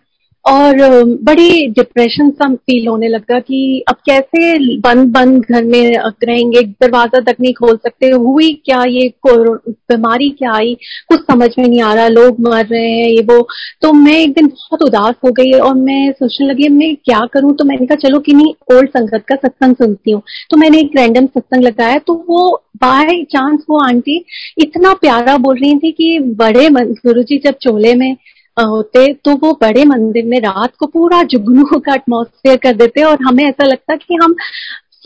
और 0.48 1.04
बड़ी 1.24 1.68
डिप्रेशन 1.70 2.30
सा 2.32 2.48
फील 2.56 2.88
होने 2.88 3.08
लगा 3.08 3.40
कि 3.40 3.84
अब 3.90 3.96
कैसे 4.06 4.78
बंद 4.80 5.12
बंद 5.14 5.46
घर 5.46 5.64
में 5.64 5.98
रहेंगे, 6.24 6.62
दरवाज़ा 6.62 7.20
तक 7.22 7.36
नहीं 7.42 7.54
खोल 7.54 7.76
सकते, 7.78 8.10
हुई 8.10 8.52
क्या 8.66 8.84
ये 8.86 9.08
बीमारी 9.26 10.30
क्या 10.30 10.52
आई, 10.54 10.74
कुछ 11.10 11.22
समझ 11.22 11.50
में 11.60 11.68
नहीं 11.68 11.82
आ 11.82 11.94
रहा, 11.94 12.08
लोग 12.08 12.40
मर 12.48 12.66
रहे 12.66 12.92
हैं, 12.92 13.08
ये 13.08 13.22
वो। 13.24 13.42
तो 13.82 13.92
मैं 13.94 14.18
एक 14.20 14.34
दिन 14.34 14.48
बहुत 14.48 14.84
उदास 14.84 15.16
हो 15.26 15.32
गई 15.32 15.52
और 15.52 15.74
मैं 15.76 16.12
सोचने 16.12 16.48
लगी 16.48 16.70
मैं 16.70 16.96
क्या 16.96 17.20
करूँ? 17.34 17.54
तो 17.56 17.66
मैंने 17.66 17.86
कहा, 17.86 17.96
चलो 17.98 18.20
कि 18.20 18.34
नहीं 18.34 18.54
ओल्ड 18.76 18.90
संगत 18.90 19.26
का 19.30 19.36
सत्संग 19.38 19.76
सुनती 19.76 20.12
हूँ। 20.12 20.22
तो 20.52 20.58
मैंने 20.58 20.80
एक 20.80 20.92
रैंडम 20.98 21.26
सत्संग 21.28 21.64
लगाया 21.64 21.98
तो 22.08 22.14
वो 22.30 22.64
बाय 22.82 23.24
चांस 23.32 23.66
वो 23.70 23.80
आंटी 23.80 24.24
इतना 24.58 24.94
प्यारा 24.94 25.38
बोल 25.38 25.58
रही 25.58 25.78
थी 25.80 25.92
कि 25.92 26.20
बड़े 26.40 26.70
गुरु 26.72 27.24
जी 27.24 27.38
जब 27.46 27.56
चोले 27.62 27.94
में 27.96 28.16
होते 28.66 29.14
तो 29.14 29.36
वो 29.36 29.52
बड़े 29.62 29.86
मंदिर 29.86 30.26
में 30.26 30.40
रात 30.40 30.76
को 30.76 30.86
पूरा 30.86 31.24
जुगनू 31.24 31.80
का 31.80 31.94
एटमोसफेयर 31.94 32.58
कर 32.58 32.74
देते 32.74 33.04
और 33.04 33.18
हमें 33.24 33.44
ऐसा 33.46 33.66
लगता 33.66 33.96
कि 33.96 34.16
हम 34.16 34.36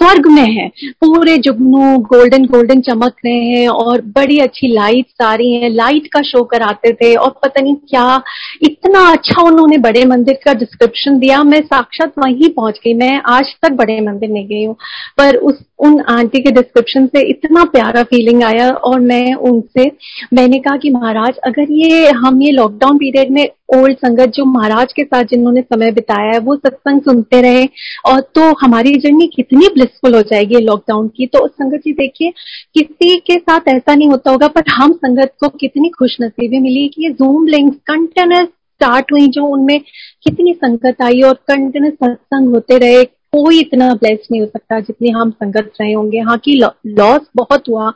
स्वर्ग 0.02 0.28
में 0.28 0.52
है। 0.52 0.68
पूरे 1.02 1.38
जुगनू 1.38 1.98
गोल्डन 2.06 2.46
गोल्डन 2.46 2.80
चमक 2.82 3.16
रहे 3.26 3.34
हैं 3.34 3.68
और 3.68 4.02
बड़ी 4.16 4.38
अच्छी 4.40 4.68
लाइट 4.68 5.22
आ 5.22 5.34
रही 5.36 5.54
हैं। 5.54 5.70
लाइट 5.70 6.08
का 6.08 6.22
शो 6.22 6.44
कराते 6.44 6.94
थे 6.94 7.14
और 7.16 7.30
पता 7.44 7.62
नहीं 7.62 7.76
क्या, 7.90 8.22
इतना 8.62 9.00
अच्छा 9.12 9.42
उन्होंने 9.42 9.78
बड़े 9.78 10.06
मंदिर 10.06 10.40
का 10.46 10.54
डिस्क्रिप्शन 10.54 11.20
दिया। 11.20 11.44
मैं 11.44 11.62
साक्षात 11.62 12.14
वहीं 12.20 12.50
पहुँच 12.50 12.80
गई। 12.86 12.94
मैं 12.94 13.22
आज 13.26 13.54
तक 13.62 13.72
बड़े 13.72 14.00
मंदिर 14.02 14.30
नहीं 14.30 14.48
गई 14.48 14.64
हूँ। 14.66 14.76
पर 15.18 15.36
उस, 15.36 15.64
उन 15.80 16.00
आंटी 16.10 16.40
के 16.40 16.52
डिस्क्रिप्शन 16.52 17.06
से 17.06 17.22
इतना 17.22 17.64
प्यारा 17.64 18.04
फीलिंग 18.04 18.44
आया 18.44 18.70
और 18.70 19.00
मैं 19.00 19.34
उनसे, 19.34 19.92
मैंने 20.34 20.60
कहा 20.60 20.78
कि 20.78 20.90
महाराज, 20.90 21.38
अगर 21.38 21.72
ये, 21.72 22.10
हम 22.10 22.42
ये 22.42 22.52
लॉकडाउन 22.52 22.98
पीरियड 22.98 23.32
में 23.32 23.48
ओल्ड 23.72 23.98
संगत 23.98 24.32
जो 24.36 24.46
महाराज 24.46 24.94
के 24.94 25.04
साथ 25.04 25.24
जिन्होंने 25.26 25.62
समय 25.64 25.92
बिताया 25.92 26.32
है, 26.32 26.40
वो 26.40 26.56
सत्संग 26.56 27.02
सुनते 27.02 27.42
रहे 27.42 27.66
और 28.06 28.20
तो 28.36 28.52
हमारी 28.62 28.96
जर्नी 28.96 29.28
कितनी 29.36 29.68
ब्लिसफुल 29.74 30.16
हो 30.16 30.22
जाएगी 30.24 30.60
लॉकडाउन 30.62 31.08
की। 31.08 31.28
तो 31.28 31.46
संगत 31.48 31.82
जी 31.86 31.92
देखिए, 31.94 32.32
किसी 32.74 33.18
के 33.20 33.36
साथ 33.36 33.68
ऐसा 33.68 33.96
नहीं 33.96 34.10
होता 34.10 34.32
होगा 34.32 34.48
पर 34.48 34.72
हम 34.72 34.94
संगत 34.96 35.34
को 35.40 35.50
कितनी 35.60 35.90
खुश 35.90 36.18
नसीबी 36.22 36.60
मिली 36.60 36.88
कि 36.88 37.04
ये 37.04 37.10
जूम 37.14 37.46
लिंक 37.48 37.74
कंटिन्यूस 37.88 38.48
स्टार्ट 38.82 39.12
हुई 39.12 39.28
जो 39.30 39.46
उनमें 39.46 39.80
कितनी 40.24 40.54
संगत 40.54 41.02
आई 41.04 41.22
और 41.22 41.34
कंटिन्यूस 41.48 41.94
सत्संग 41.94 42.54
होते 42.54 42.78
रहे। 42.78 43.04
कोई 43.04 43.60
इतना 43.60 43.94
ब्लेस 43.94 44.28
नहीं 44.32 44.42
हो 44.42 44.48
सकता 44.48 44.80
जितनी 44.80 45.10
हम 45.12 45.30
संगत 45.32 45.72
रहे 45.82 45.92
होंगे। 45.94 46.20
हाँ 46.20 46.38
की 46.38 46.58
लॉस 46.58 47.28
बहुत 47.36 47.70
हुआ 47.70 47.90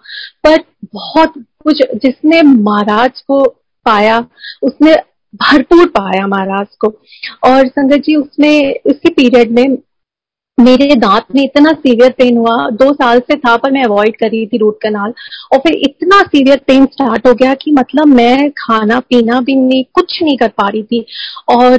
पर 0.44 0.64
बहुत 0.86 1.34
कुछ 1.64 1.82
जिसने 1.96 2.42
महाराज 2.42 3.22
को 3.22 3.44
पाया, 3.86 4.20
उसने 4.64 4.96
भरपूर 5.36 5.88
पाया 5.88 6.28
महाराज 6.28 6.68
को। 6.76 6.88
और 7.44 7.68
संगत 7.68 7.96
जी 7.96 8.16
उसमें 8.16 8.80
उसके 8.86 9.10
पीरियड 9.10 9.52
में 9.52 9.78
मेरे 10.58 10.96
दांत 10.96 11.26
में 11.36 11.42
इतना 11.44 11.72
सीवियर 11.72 12.12
पेन 12.18 12.38
हुआ, 12.38 12.70
दो 12.72 12.92
साल 12.94 13.20
से 13.22 13.36
था 13.38 13.56
पर 13.58 13.72
मैं 13.72 13.84
अवॉइड 13.84 14.16
कर 14.18 14.28
रही 14.28 14.46
थी 14.48 14.58
रूट 14.58 14.78
कनाल 14.82 15.14
और 15.54 15.60
फिर 15.60 15.74
इतना 15.80 16.22
सीवियर 16.24 16.62
पेन 16.68 16.86
स्टार्ट 16.86 17.28
हो 17.28 17.34
गया 17.34 17.54
कि 17.56 17.72
मतलब 17.72 18.08
मैं 18.10 18.50
खाना 18.52 19.00
पीना 19.00 19.40
भी 19.42 19.56
नहीं, 19.56 19.84
कुछ 19.94 20.22
नहीं 20.24 20.38
कर 20.38 20.48
पा 20.50 20.68
रही 20.68 20.84
थी। 20.84 21.06
और 21.50 21.74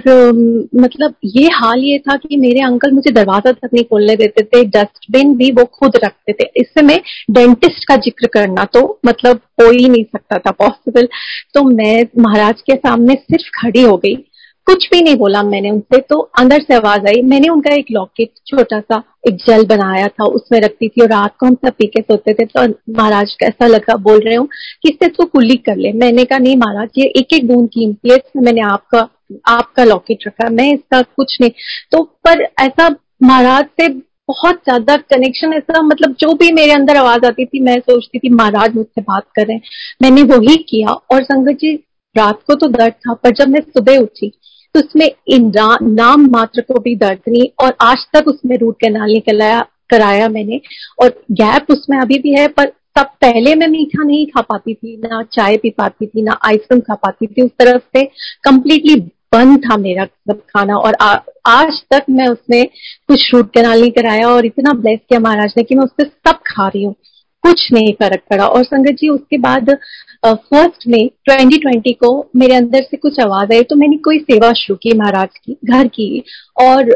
मतलब 0.76 1.14
ये 1.26 1.46
हाल 1.54 1.80
ये 1.80 1.98
था 2.00 2.16
कि 2.16 2.36
मेरे 2.36 2.60
अंकल 2.62 2.92
मुझे 2.92 3.10
दरवाज़ा 3.12 3.52
तक 3.52 3.68
नहीं 3.72 3.84
खोलने 3.84 4.16
देते 4.16 4.44
थे 4.44 4.64
डस्टबिन 4.66 5.34
भी 5.36 5.50
वो 5.52 5.64
खुद 5.74 5.96
रखते 6.04 6.32
थे। 6.32 6.50
इससे 6.60 6.82
मैं 6.82 7.00
डेंटिस्ट 7.30 7.88
का 7.88 7.96
ज़िक्र 7.98 8.26
करना 8.34 8.64
तो 8.74 8.86
मतलब 9.06 9.40
हो 9.60 9.70
ही 9.70 9.88
नहीं 9.88 10.04
सकता 10.04 10.38
था 10.38 10.50
पॉसिबल 10.58 11.08
तो 11.54 11.62
मैं 11.66 12.06
महाराज 12.22 12.60
के 12.62 12.74
सामने 12.76 13.14
सिर्फ़ 13.16 13.50
खड़ी 13.60 13.82
हो 13.82 13.96
गई। 13.96 14.16
कुछ 14.66 14.88
भी 14.92 15.00
नहीं 15.00 15.16
बोला 15.16 15.42
मैंने 15.44 15.70
उनसे 15.70 15.98
तो 16.00 16.18
अंदर 16.38 16.62
से 16.62 16.74
आवाज़ 16.74 17.06
आई। 17.08 17.20
मैंने 17.24 17.48
उनका 17.48 17.74
एक 17.74 17.90
लॉकेट 17.92 18.30
छोटा 18.46 18.78
सा 18.80 19.02
एक 19.28 19.36
जल 19.38 19.64
बनाया 19.66 20.06
था, 20.08 20.24
उसमें 20.26 20.58
रखती 20.60 20.88
थी 20.88 21.00
और 21.02 21.08
रात 21.08 21.36
को 21.40 21.46
हम 21.46 21.54
सब 21.56 21.72
पी 21.72 21.86
के 21.86 22.00
सोते 22.02 22.32
थे 22.34 22.44
तो 22.46 22.66
महाराज 22.92 23.34
कैसा 23.40 23.66
लगा 23.66 23.96
बोल 23.98 24.20
रहे 24.20 24.34
हूँ 24.34 24.48
कि 24.82 24.88
इससे 24.88 25.06
इसको 25.06 25.24
कुल्ली 25.26 25.56
कर 25.58 25.76
ले। 25.76 25.92
मैंने 25.94 26.24
कहा, 26.24 26.38
नहीं 26.38 26.56
महाराज, 26.56 26.88
ये 26.98 27.04
एक 27.18 27.32
एक 27.34 27.46
बूंद 27.48 27.68
कीमती 27.68 28.12
है, 28.12 28.18
मैंने 28.38 28.60
आपका 28.62 29.08
आपका 29.48 29.84
लॉकेट 29.84 30.26
रखा 30.26 30.48
मैं 30.50 30.72
इसका 30.72 31.00
कुछ 31.02 31.36
नहीं। 31.40 31.50
तो 31.92 32.02
पर 32.24 32.42
ऐसा 32.60 32.88
महाराज 33.22 33.64
से 33.80 33.88
बहुत 33.88 34.56
ज़्यादा 34.58 34.96
कनेक्शन 35.10 35.52
ऐसा 35.54 35.82
मतलब 35.82 36.14
जो 36.20 36.32
भी 36.34 36.50
मेरे 36.52 36.72
अंदर 36.72 36.96
आवाज़ 36.96 37.26
आती 37.26 37.44
थी, 37.44 37.60
मैं 37.60 37.78
सोचती 37.80 38.18
थी, 38.18 38.28
महाराज 38.30 38.74
मुझसे 38.76 39.00
बात 39.02 39.24
कर 39.36 39.46
रहे 39.46 39.54
हैं। 39.54 39.62
मैंने 40.02 40.22
वही 40.26 40.56
किया 40.70 40.92
और 41.12 41.22
संगत 41.24 41.58
जी, 41.60 41.74
रात 42.16 42.42
को 42.46 42.54
तो 42.54 42.68
दर्द 42.68 42.92
था, 42.92 43.14
पर 43.14 43.30
जब 43.32 43.48
मैं 43.48 43.60
सुबह 43.62 43.98
उठी 43.98 44.32
तो 44.76 44.80
उसमें 44.80 45.10
इन 45.28 45.52
नाम 45.82 46.30
मात्र 46.30 46.60
को 46.60 46.80
भी 46.80 46.96
दर्द 46.96 47.18
नहीं 47.28 47.64
और 47.64 47.76
आज 47.80 47.96
तक 48.12 48.28
उसमें 48.28 48.58
रूट 48.58 48.76
कैनाल 48.80 49.12
निकलाया 49.12 49.66
कराया 49.90 50.28
मैंने 50.28 50.60
और 51.02 51.24
गैप 51.32 51.66
उसमें 51.70 51.98
अभी 51.98 52.18
भी 52.18 52.32
है 52.32 52.48
पर 52.48 52.64
तब 52.64 53.06
पहले 53.20 53.54
मैं 53.54 53.66
मीठा 53.68 54.02
नहीं 54.02 54.26
खा 54.26 54.40
पाती 54.40 54.74
थी 54.74 54.96
ना 54.96 55.22
चाय 55.22 55.56
पी 55.56 55.70
पाती 55.70 56.06
थी 56.06 56.22
ना 56.22 56.38
आइसक्रीम 56.44 56.80
खा 56.80 56.94
पाती 56.94 57.26
थी 57.26 57.42
उस 57.42 57.50
तरफ़ 57.58 57.82
से 57.96 58.04
कंप्लीटली 58.44 58.94
बंद 59.34 59.58
था 59.58 59.76
मेरा 59.76 60.04
सब 60.04 60.40
खाना 60.40 60.76
और 60.76 60.94
आ, 60.94 61.18
आज 61.46 61.82
तक 61.90 62.02
मैं 62.10 62.28
उसमें 62.28 62.66
कुछ 63.08 63.34
रूट 63.34 63.52
कैनाल 63.54 63.80
नहीं 63.80 63.90
कराया 63.90 64.28
और 64.28 64.46
इतना 64.46 64.72
ब्लेस 64.72 65.00
किया 65.08 65.20
महाराज 65.20 65.54
ने 65.56 65.62
कि 65.62 65.74
मैं 65.74 65.84
उससे 65.84 66.04
सब 66.04 66.38
खा 66.46 66.68
रही 66.68 66.82
हूँ। 66.82 66.94
कुछ 67.42 67.72
नहीं 67.72 67.92
फ़र्क 67.92 68.20
पड़ा 68.30 68.46
और 68.46 68.64
संगत 68.64 68.90
जी 68.90 69.08
उसके 69.08 69.38
बाद 69.38 69.70
फ़र्स्ट 70.24 70.88
में 70.88 71.10
2020 71.30 71.92
को 71.92 72.30
मेरे 72.36 72.54
अंदर 72.54 72.82
से 72.82 72.96
कुछ 72.96 73.20
आवाज़ 73.20 73.52
आई 73.52 73.62
तो 73.62 73.76
मैंने 73.76 73.96
कोई 73.96 74.18
सेवा 74.18 74.52
शुरू 74.52 74.76
की 74.76 74.98
महाराज 74.98 75.28
की, 75.44 75.56
घर 75.64 75.86
की, 75.86 76.22
और 76.62 76.90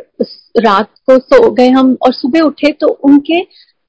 रात 0.59 0.89
को 1.07 1.19
सो 1.19 1.51
गए 1.51 1.69
हम, 1.69 1.97
और 2.03 2.13
सुबह 2.13 2.41
उठे 2.41 2.73
तो 2.73 2.89
उनके 2.89 3.43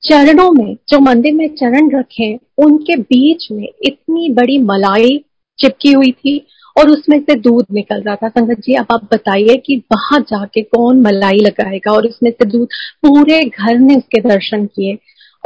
चरणों 0.03 0.51
में, 0.51 0.77
जो 0.89 0.99
मंदिर 0.99 1.33
में 1.33 1.47
चरण 1.47 1.99
रखे, 1.99 2.39
उनके 2.57 2.95
बीच 2.95 3.47
में 3.51 3.67
इतनी 3.83 4.29
बड़ी 4.29 4.57
मलाई 4.57 5.23
चिपकी 5.59 5.91
हुई 5.91 6.11
थी, 6.11 6.47
और 6.77 6.89
उसमें 6.89 7.19
से 7.19 7.35
दूध 7.35 7.65
निकल 7.71 8.01
रहा 8.01 8.15
था। 8.15 8.29
संगत 8.29 8.59
जी, 8.59 8.73
अब 8.73 8.85
आप 8.91 9.09
बताइए 9.13 9.55
कि 9.55 9.77
वहाँ 9.77 10.19
जाके 10.19 10.61
कौन 10.61 11.01
मलाई 11.01 11.37
लगाएगा, 11.37 11.91
और 11.91 12.07
उसमें 12.07 12.31
से 12.31 12.45
दूध 12.45 12.67
पूरे 13.05 13.41
घर 13.43 13.79
ने 13.79 13.95
उसके 13.95 14.21
दर्शन 14.21 14.65
किए, 14.65 14.97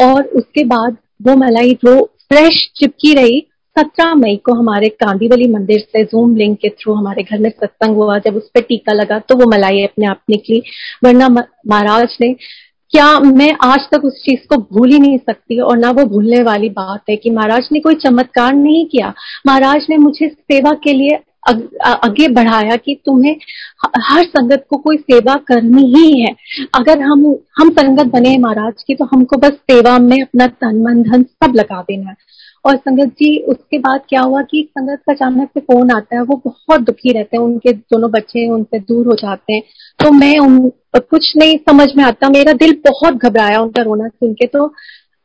और 0.04 0.24
उसके 0.24 0.64
बाद 0.64 0.98
वो 1.22 1.36
मलाई 1.36 1.74
जो 1.74 2.06
फ्रेश 2.06 2.72
चिपकी 2.76 3.14
रही 3.14 3.48
सत्रह 3.78 4.14
मई 4.16 4.36
को 4.46 4.54
हमारे 4.54 4.90
कांदीवली 4.96 5.48
मंदिर 5.52 5.80
से 5.82 6.04
जूम 6.04 6.36
लिंक 6.36 6.58
के 6.60 6.70
थ्रू 6.72 6.94
हमारे 6.94 7.24
घर 7.24 7.40
में 7.40 7.50
सत्संग 7.50 7.96
हुआ। 7.96 8.18
जब 8.20 8.36
उस 8.36 8.50
पर 8.56 8.62
टीका 8.62 8.94
लगा 8.94 9.20
तो 9.20 9.36
वो 9.36 9.50
मलाई 9.52 9.84
अपने 9.84 10.06
आप 10.06 10.22
निकली। 10.30 10.62
वरना 11.04 11.28
महाराज 11.30 12.18
ने, 12.22 12.34
क्या 12.92 13.20
मैं 13.20 13.52
आज 13.64 13.88
तक 13.92 14.06
उस 14.06 14.22
चीज़ 14.24 14.48
को 14.50 14.58
भूल 14.58 14.92
ही 14.92 15.00
नहीं 15.00 15.18
सकती? 15.18 15.60
और 15.60 15.78
ना 15.78 15.92
वो 15.92 16.06
भूलने 16.06 16.42
वाली 16.44 16.70
बात 16.72 17.10
है 17.10 17.16
कि 17.16 17.30
महाराज 17.30 17.68
ने 17.72 17.80
कोई 17.80 17.96
चमत्कार 17.98 18.54
नहीं 18.54 18.86
किया। 18.86 19.14
महाराज 19.48 19.86
ने 19.90 19.98
मुझे 19.98 20.28
सेवा 20.28 20.72
के 20.84 20.94
लिए 20.94 21.18
आगे 21.46 22.28
बढ़ाया 22.28 22.76
कि 22.76 22.96
तुम्हें 23.06 23.36
हर 24.02 24.24
संगत 24.24 24.66
को 24.70 24.78
कोई 24.78 24.98
सेवा 24.98 25.36
करनी 25.48 25.84
ही 25.94 26.22
है। 26.22 26.34
अगर 26.76 27.02
हम 27.02 27.26
हम 27.60 27.70
संगत 27.70 28.12
बने 28.14 28.38
महाराज 28.38 28.84
की 28.84 28.96
तो 28.96 29.06
हमको 29.06 29.38
बस 29.38 29.54
सेवा 29.72 29.98
में 30.00 30.22
अपना 30.22 30.48
तन, 30.48 30.82
मन, 30.82 31.04
धन 31.04 31.24
सब 31.24 31.56
लगा 31.56 31.82
देना 31.82 32.10
है। 32.10 32.16
और 32.66 32.76
संगत 32.76 33.08
जी, 33.20 33.38
उसके 33.40 33.80
बाद 33.80 34.02
क्या 34.10 34.22
हुआ 34.22 34.42
कि 34.42 34.62
संगत 34.72 35.02
का 35.08 35.14
अचानक 35.14 35.50
से 35.54 35.60
फ़ोन 35.60 35.92
आता 35.92 36.16
है, 36.16 36.22
वो 36.22 36.42
बहुत 36.46 36.82
दुखी 36.82 37.12
रहते 37.12 37.38
हैं, 37.38 37.44
उनके 37.44 37.74
दोनों 37.74 38.10
बच्चे 38.12 38.48
उनसे 38.50 38.80
दूर 38.80 39.08
हो 39.08 39.16
जाते 39.16 39.54
हैं। 39.54 39.62
तो 40.00 40.12
मैं 40.12 40.38
उन, 40.40 40.58
कुछ 40.96 41.34
नहीं 41.38 41.58
समझ 41.70 41.88
में 41.98 42.04
आता, 42.04 42.30
मेरा 42.30 42.54
दिल 42.54 42.74
बहुत 42.88 43.14
घबराया 43.14 43.62
उनका 43.62 43.82
रोना 43.82 44.08
सुन 44.08 44.34
के 44.34 44.48
तो 44.48 44.74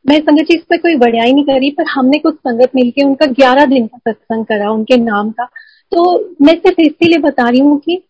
मैं 0.05 0.19
संगत 0.19 0.45
जी, 0.45 0.55
इस 0.55 0.61
पर 0.61 0.77
कोई 0.77 0.95
बढ़ियाई 0.95 1.33
नहीं 1.33 1.43
करी, 1.43 1.69
पर 1.71 1.85
हमने 1.85 2.17
कुछ 2.19 2.35
संगत 2.35 2.71
मिलके 2.75 3.03
उनका 3.03 3.25
ग्यारह 3.25 3.65
दिन 3.65 3.87
का 3.87 4.11
सत्संग 4.11 4.45
करा, 4.45 4.71
उनके 4.71 4.97
नाम 4.97 5.31
का। 5.31 5.47
तो 5.91 6.03
मैं 6.41 6.53
सिर्फ़ 6.55 6.81
इसीलिए 6.81 7.19
बता 7.19 7.49
रही 7.49 7.59
हूँ 7.59 7.79
कि 7.79 8.01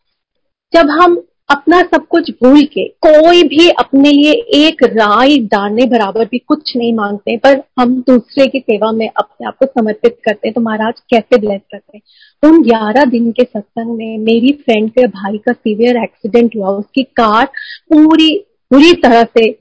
जब 0.74 0.90
हम 0.92 1.22
अपना 1.50 1.80
सब 1.84 2.06
कुछ 2.08 2.30
भूल 2.34 2.64
के, 2.64 2.84
कोई 3.06 3.42
भी 3.44 3.68
अपने 3.70 4.12
लिए 4.12 4.32
एक 4.58 4.84
राय 4.84 5.38
डालने 5.52 5.86
बराबर 5.86 6.26
भी 6.26 6.38
कुछ 6.40 6.76
नहीं 6.78 6.94
मांगते, 6.94 7.36
पर 7.38 7.62
हम 7.80 7.96
दूसरे 8.08 8.46
की 8.48 8.60
सेवा 8.60 8.92
में 8.92 9.08
अपने 9.08 9.48
आप 9.48 9.58
को 9.58 9.66
समर्पित 9.66 10.18
करते 10.26 10.48
हैं 10.48 10.54
तो 10.54 10.62
महाराज 10.62 11.00
कैसे 11.10 11.38
ब्लेस 11.38 11.62
करते 11.72 11.98
हैं? 11.98 12.02
उन 12.44 12.62
ग्यारह 12.64 13.06
दिन 13.06 13.32
के 13.32 13.44
सत्संग 13.44 13.96
में 13.98 14.18
मेरी 14.18 14.52
फ्रेंड 14.62 14.90
के 14.92 15.08
भाई 15.08 15.38
का 15.38 15.52
सीवियर 15.52 16.04
एक्सीडेंट 16.04 16.56
हुआ, 16.56 16.70
उसकी 16.70 17.04
कार 17.04 17.46
पूरी 17.94 18.30
पूरी 18.72 18.94
तरह 18.94 19.24
से 19.38 19.52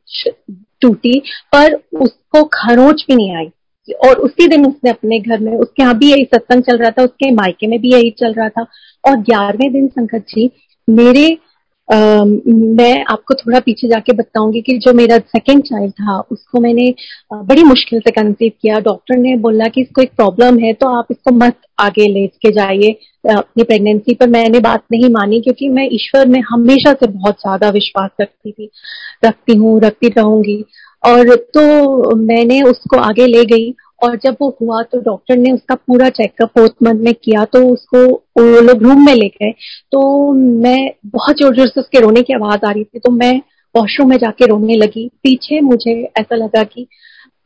टूटी, 0.82 1.18
पर 1.52 1.74
उसको 2.00 2.42
खरोच 2.54 3.04
भी 3.08 3.14
नहीं 3.16 3.36
आई। 3.36 3.50
और 4.06 4.18
उसी 4.20 4.46
दिन 4.48 4.66
उसने 4.66 4.90
अपने 4.90 5.18
घर 5.18 5.40
में 5.40 5.52
उसके 5.52 5.82
यहाँ 5.82 5.98
भी 5.98 6.10
यही 6.10 6.24
सत्संग 6.24 6.62
चल 6.62 6.78
रहा 6.78 6.90
था 6.90 7.04
उसके 7.04 7.30
मायके 7.34 7.66
में 7.66 7.78
भी 7.80 7.92
यही 7.92 8.10
चल 8.20 8.32
रहा 8.32 8.48
था। 8.48 8.66
और 9.04 9.16
ग्यारहवें 9.20 9.72
दिन 9.72 9.86
संकट 9.88 10.24
जी 10.28 10.50
मेरे 10.88 11.38
Uh, 11.88 12.24
मैं 12.46 13.04
आपको 13.04 13.34
थोड़ा 13.34 13.58
पीछे 13.60 13.88
जाके 13.88 14.12
बताऊँगी 14.12 14.60
कि 14.62 14.76
जो 14.78 14.92
मेरा 14.94 15.16
सेकंड 15.18 15.62
चाइल्ड 15.62 15.92
था 15.92 16.18
उसको 16.32 16.60
मैंने 16.60 16.84
बड़ी 17.34 17.62
मुश्किल 17.62 18.00
से 18.00 18.10
कंसीव 18.10 18.52
किया। 18.62 18.78
डॉक्टर 18.80 19.16
ने 19.16 19.34
बोला 19.38 19.66
कि 19.66 19.80
इसको 19.80 20.02
एक 20.02 20.12
प्रॉब्लम 20.16 20.58
है 20.58 20.72
तो 20.72 20.88
आप 20.98 21.06
इसको 21.10 21.34
मत 21.34 21.56
आगे 21.78 22.06
ले 22.08 22.26
के 22.26 22.50
जाइए 22.52 22.90
अपनी 23.28 23.62
प्रेगनेंसी 23.62 24.14
पर। 24.14 24.28
मैंने 24.28 24.60
बात 24.60 24.84
नहीं 24.92 25.08
मानी 25.10 25.40
क्योंकि 25.40 25.68
मैं 25.68 25.88
ईश्वर 25.92 26.28
में 26.28 26.40
हमेशा 26.50 26.92
से 26.92 27.06
बहुत 27.08 27.40
ज़्यादा 27.40 27.70
विश्वास 27.70 28.10
रखती 28.20 28.52
थी। 28.52 28.70
रखती 29.24 29.56
हूँ 29.56 29.80
रखती 29.80 30.08
रहूँगी। 30.10 30.64
और 31.02 31.34
तो 31.54 32.16
मैंने 32.16 32.60
उसको 32.62 32.96
आगे 32.98 33.26
ले 33.26 33.44
गई 33.46 33.74
और 34.04 34.16
जब 34.16 34.36
वो 34.40 34.48
हुआ 34.60 34.82
तो 34.82 35.00
डॉक्टर 35.00 35.36
ने 35.36 35.52
उसका 35.52 35.74
पूरा 35.76 36.08
चेकअप 36.10 36.48
फोर्थ 36.48 36.72
मंथ 36.82 37.00
में 37.04 37.12
किया 37.14 37.44
तो 37.44 37.66
उसको 37.68 38.04
वो 38.38 38.60
लोग 38.60 38.82
रूम 38.82 39.04
में 39.06 39.14
ले 39.14 39.26
गए। 39.28 39.50
तो 39.92 40.32
मैं 40.32 40.90
बहुत 41.06 41.36
ज़ोर 41.36 41.54
ज़ोर 41.56 41.66
से 41.68 41.80
उसके 41.80 42.00
रोने 42.00 42.22
की 42.22 42.34
आवाज़ 42.34 42.66
आ 42.66 42.70
रही 42.70 42.84
थी 42.84 42.98
तो 42.98 43.10
मैं 43.12 43.36
वॉशरूम 43.74 44.08
में 44.10 44.16
जाके 44.18 44.46
रोने 44.46 44.76
लगी। 44.76 45.06
पीछे 45.22 45.60
मुझे 45.62 45.92
ऐसा 46.20 46.36
लगा 46.36 46.62
कि 46.64 46.86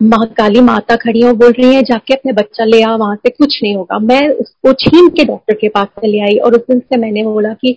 माँ, 0.01 0.25
काली 0.39 0.61
माता 0.61 0.97
खड़ी 0.97 1.23
और 1.23 1.33
बोल 1.35 1.53
रही 1.53 1.75
है, 1.75 1.83
जाके 1.83 2.15
अपने 2.15 2.33
बच्चा 2.33 2.65
ले 2.65 2.81
आ, 2.83 2.95
वहाँ 2.95 3.17
से 3.17 3.31
कुछ 3.31 3.59
नहीं 3.63 3.75
होगा। 3.77 3.99
मैं 4.01 4.29
उसको 4.31 4.73
छीन 4.75 5.09
के 5.09 5.25
डॉक्टर 5.25 5.55
के 5.55 5.69
पास 5.69 5.87
चले 5.97 6.21
आई 6.21 6.37
और 6.39 6.55
उस 6.55 6.63
दिन 6.71 6.79
से 6.81 6.97
मैंने 7.01 7.23
बोला 7.25 7.53
कि 7.55 7.77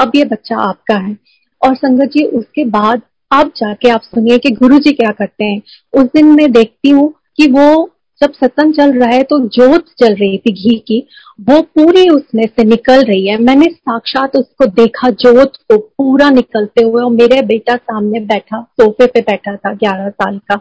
अब 0.00 0.12
ये 0.14 0.24
बच्चा 0.26 0.56
आपका 0.60 0.96
है। 0.96 1.16
और 1.62 1.74
संगत 1.76 2.10
जी, 2.10 2.24
उसके 2.24 2.64
बाद 2.66 3.02
अब 3.30 3.50
जाके 3.56 3.88
आप 3.90 4.02
सुनिए 4.02 4.38
कि 4.38 4.50
गुरु 4.50 4.78
जी 4.78 4.92
क्या 4.92 5.10
करते 5.10 5.44
हैं। 5.44 5.60
उस 5.94 6.04
दिन 6.06 6.26
मैं 6.26 6.50
देखती 6.52 6.90
हूँ 6.90 7.12
कि 7.36 7.50
वो 7.50 7.90
जब 8.20 8.32
सत्संग 8.32 8.72
चल 8.74 8.92
रहा 8.92 9.08
है 9.08 9.22
तो 9.22 9.38
जोत 9.46 9.84
चल 9.98 10.14
रही 10.14 10.38
थी 10.38 10.52
घी 10.52 10.78
की। 10.78 10.98
वो 11.40 11.60
पूरी 11.74 12.08
उसमें 12.08 12.44
से 12.46 12.64
निकल 12.64 13.02
रही 13.02 13.26
है। 13.28 13.36
मैंने 13.38 13.66
साक्षात 13.66 14.36
उसको 14.36 14.66
देखा, 14.66 15.10
जोत 15.10 15.56
को 15.56 15.76
पूरा 15.78 16.30
निकलते 16.30 16.84
हुए 16.84 17.02
और 17.02 17.10
मेरे 17.10 17.40
बेटा 17.42 17.76
सामने 17.76 18.20
बैठा 18.22 18.60
सोफे 18.72 19.06
पे 19.06 19.20
बैठा 19.20 19.54
था, 19.56 19.72
ग्यारह 19.74 20.08
साल 20.08 20.38
का। 20.50 20.60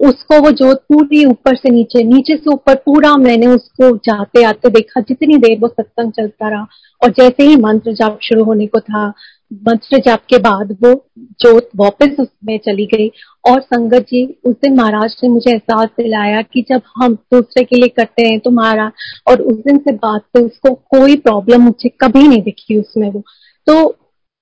उसको 0.00 0.40
वो 0.40 0.50
जोत 0.52 0.82
पूरी 0.88 1.24
ऊपर 1.24 1.56
से 1.56 1.70
नीचे 1.70 2.02
नीचे 2.04 2.36
से 2.36 2.50
ऊपर 2.50 2.74
पूरा 2.76 3.16
मैंने 3.18 3.46
उसको 3.46 3.96
जाते 4.04 4.42
आते 4.44 4.70
देखा। 4.70 5.00
जितनी 5.00 5.36
देर 5.38 5.58
वो 5.60 5.68
सत्संग 5.68 6.12
चलता 6.12 6.48
रहा 6.48 6.66
और 7.02 7.10
जैसे 7.12 7.42
ही 7.42 7.56
मंत्र 7.56 7.92
जाप 7.94 8.18
शुरू 8.22 8.44
होने 8.44 8.66
को 8.66 8.80
था 8.80 9.12
मंत्र 9.50 9.98
जाप 9.98 10.22
के 10.30 10.38
बाद 10.38 10.72
वो 10.84 10.92
जोत 11.42 11.68
वापस 11.76 12.16
उसमें 12.20 12.58
चली 12.58 12.86
गई 12.86 13.08
और 13.44 13.60
संगत 13.60 14.02
जी, 14.02 14.24
उस 14.44 14.54
दिन 14.54 14.74
महाराज 14.74 15.16
ने 15.22 15.28
मुझे 15.28 15.50
एहसास 15.52 15.88
दिलाया 15.98 16.42
कि 16.42 16.64
जब 16.70 16.82
हम 16.96 17.14
दूसरे 17.34 17.64
के 17.64 17.76
लिए 17.76 17.88
करते 17.88 18.26
हैं 18.28 18.38
तो 18.40 18.50
महाराज, 18.50 18.92
और 19.28 19.40
उस 19.42 19.56
दिन 19.56 19.78
से 19.78 19.92
बात 19.94 20.22
से 20.36 20.42
उसको 20.42 20.74
कोई 20.96 21.16
प्रॉब्लम 21.16 21.62
मुझे 21.62 21.88
कभी 22.00 22.26
नहीं 22.28 22.42
दिखी 22.42 22.78
उसमें 22.78 23.08
वो। 23.10 23.22
तो 23.66 23.96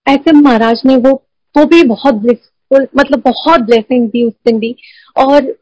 ऐसे 0.06 0.32
महाराज 0.32 0.82
ने 0.86 0.96
वो 0.96 1.12
वो 1.54 1.64
भी 1.64 1.82
बहुत 1.82 2.14
ब्लिसफुल 2.14 2.86
मतलब 2.96 3.22
बहुत 3.24 3.60
ब्लेसिंग 3.60 4.08
दी 4.08 4.22
उस 4.22 4.32
दिन 4.46 4.58
भी। 4.58 4.74
और 5.16 5.54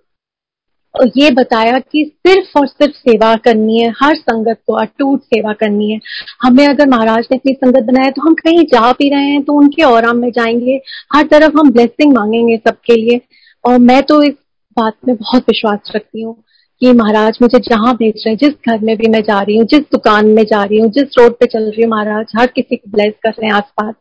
ये 0.94 1.30
बताया 1.30 1.78
कि 1.80 2.04
सिर्फ़ 2.26 2.58
और 2.58 2.66
सिर्फ़ 2.66 2.92
सेवा 2.94 3.34
करनी 3.36 3.78
है, 3.78 3.88
हर 4.02 4.14
संगत 4.16 4.58
को 4.66 4.72
अटूट 4.74 5.22
सेवा 5.22 5.52
करनी 5.52 5.90
है। 5.92 5.98
हमें 6.42 6.66
अगर 6.66 6.88
महाराज 6.88 7.26
ने 7.32 7.36
अपनी 7.36 7.52
संगत 7.54 7.84
बनाया 7.84 8.10
तो 8.10 8.22
हम 8.22 8.34
कहीं 8.34 8.64
जा 8.64 8.92
भी 8.92 9.08
रहे 9.10 9.30
हैं 9.30 9.42
तो 9.44 9.52
उनके 9.52 9.82
और 9.84 10.12
में 10.14 10.30
जाएँगे। 10.30 10.80
हर 11.14 11.26
तरफ़ 11.26 11.58
हम 11.58 11.70
ब्लेसिंग 11.70 12.12
मांगेंगे 12.14 12.56
सबके 12.58 12.96
लिए। 12.96 13.20
और 13.64 13.78
मैं 13.80 14.02
तो 14.02 14.22
इस 14.22 14.34
बात 14.76 14.94
में 15.08 15.14
बहुत 15.16 15.42
विश्वास 15.42 15.92
रखती 15.96 16.22
हूँ 16.22 16.34
कि 16.82 16.92
महाराज 16.92 17.38
मुझे 17.42 17.58
जहाँ 17.60 17.94
भेज 17.96 18.14
रहे 18.16 18.30
हैं, 18.30 18.36
जिस 18.38 18.54
घर 18.68 18.84
में 18.84 18.96
भी 18.96 19.08
मैं 19.08 19.20
जा 19.22 19.40
रही 19.42 19.56
हूँ, 19.56 19.66
जिस 19.66 19.80
दुकान 19.92 20.26
में 20.28 20.42
जा 20.44 20.62
रही 20.64 20.78
हूँ, 20.78 20.90
जिस 20.90 21.18
रोड 21.18 21.32
पे 21.32 21.46
चल 21.46 21.62
रही 21.64 21.82
हूँ, 21.82 21.90
महाराज 21.90 22.32
हर 22.38 22.46
किसी 22.46 22.76
को 22.76 22.90
ब्लेस 22.90 23.12
कर 23.22 23.30
रहे 23.30 23.46
हैं 23.46 23.54
आसपास। 23.54 23.94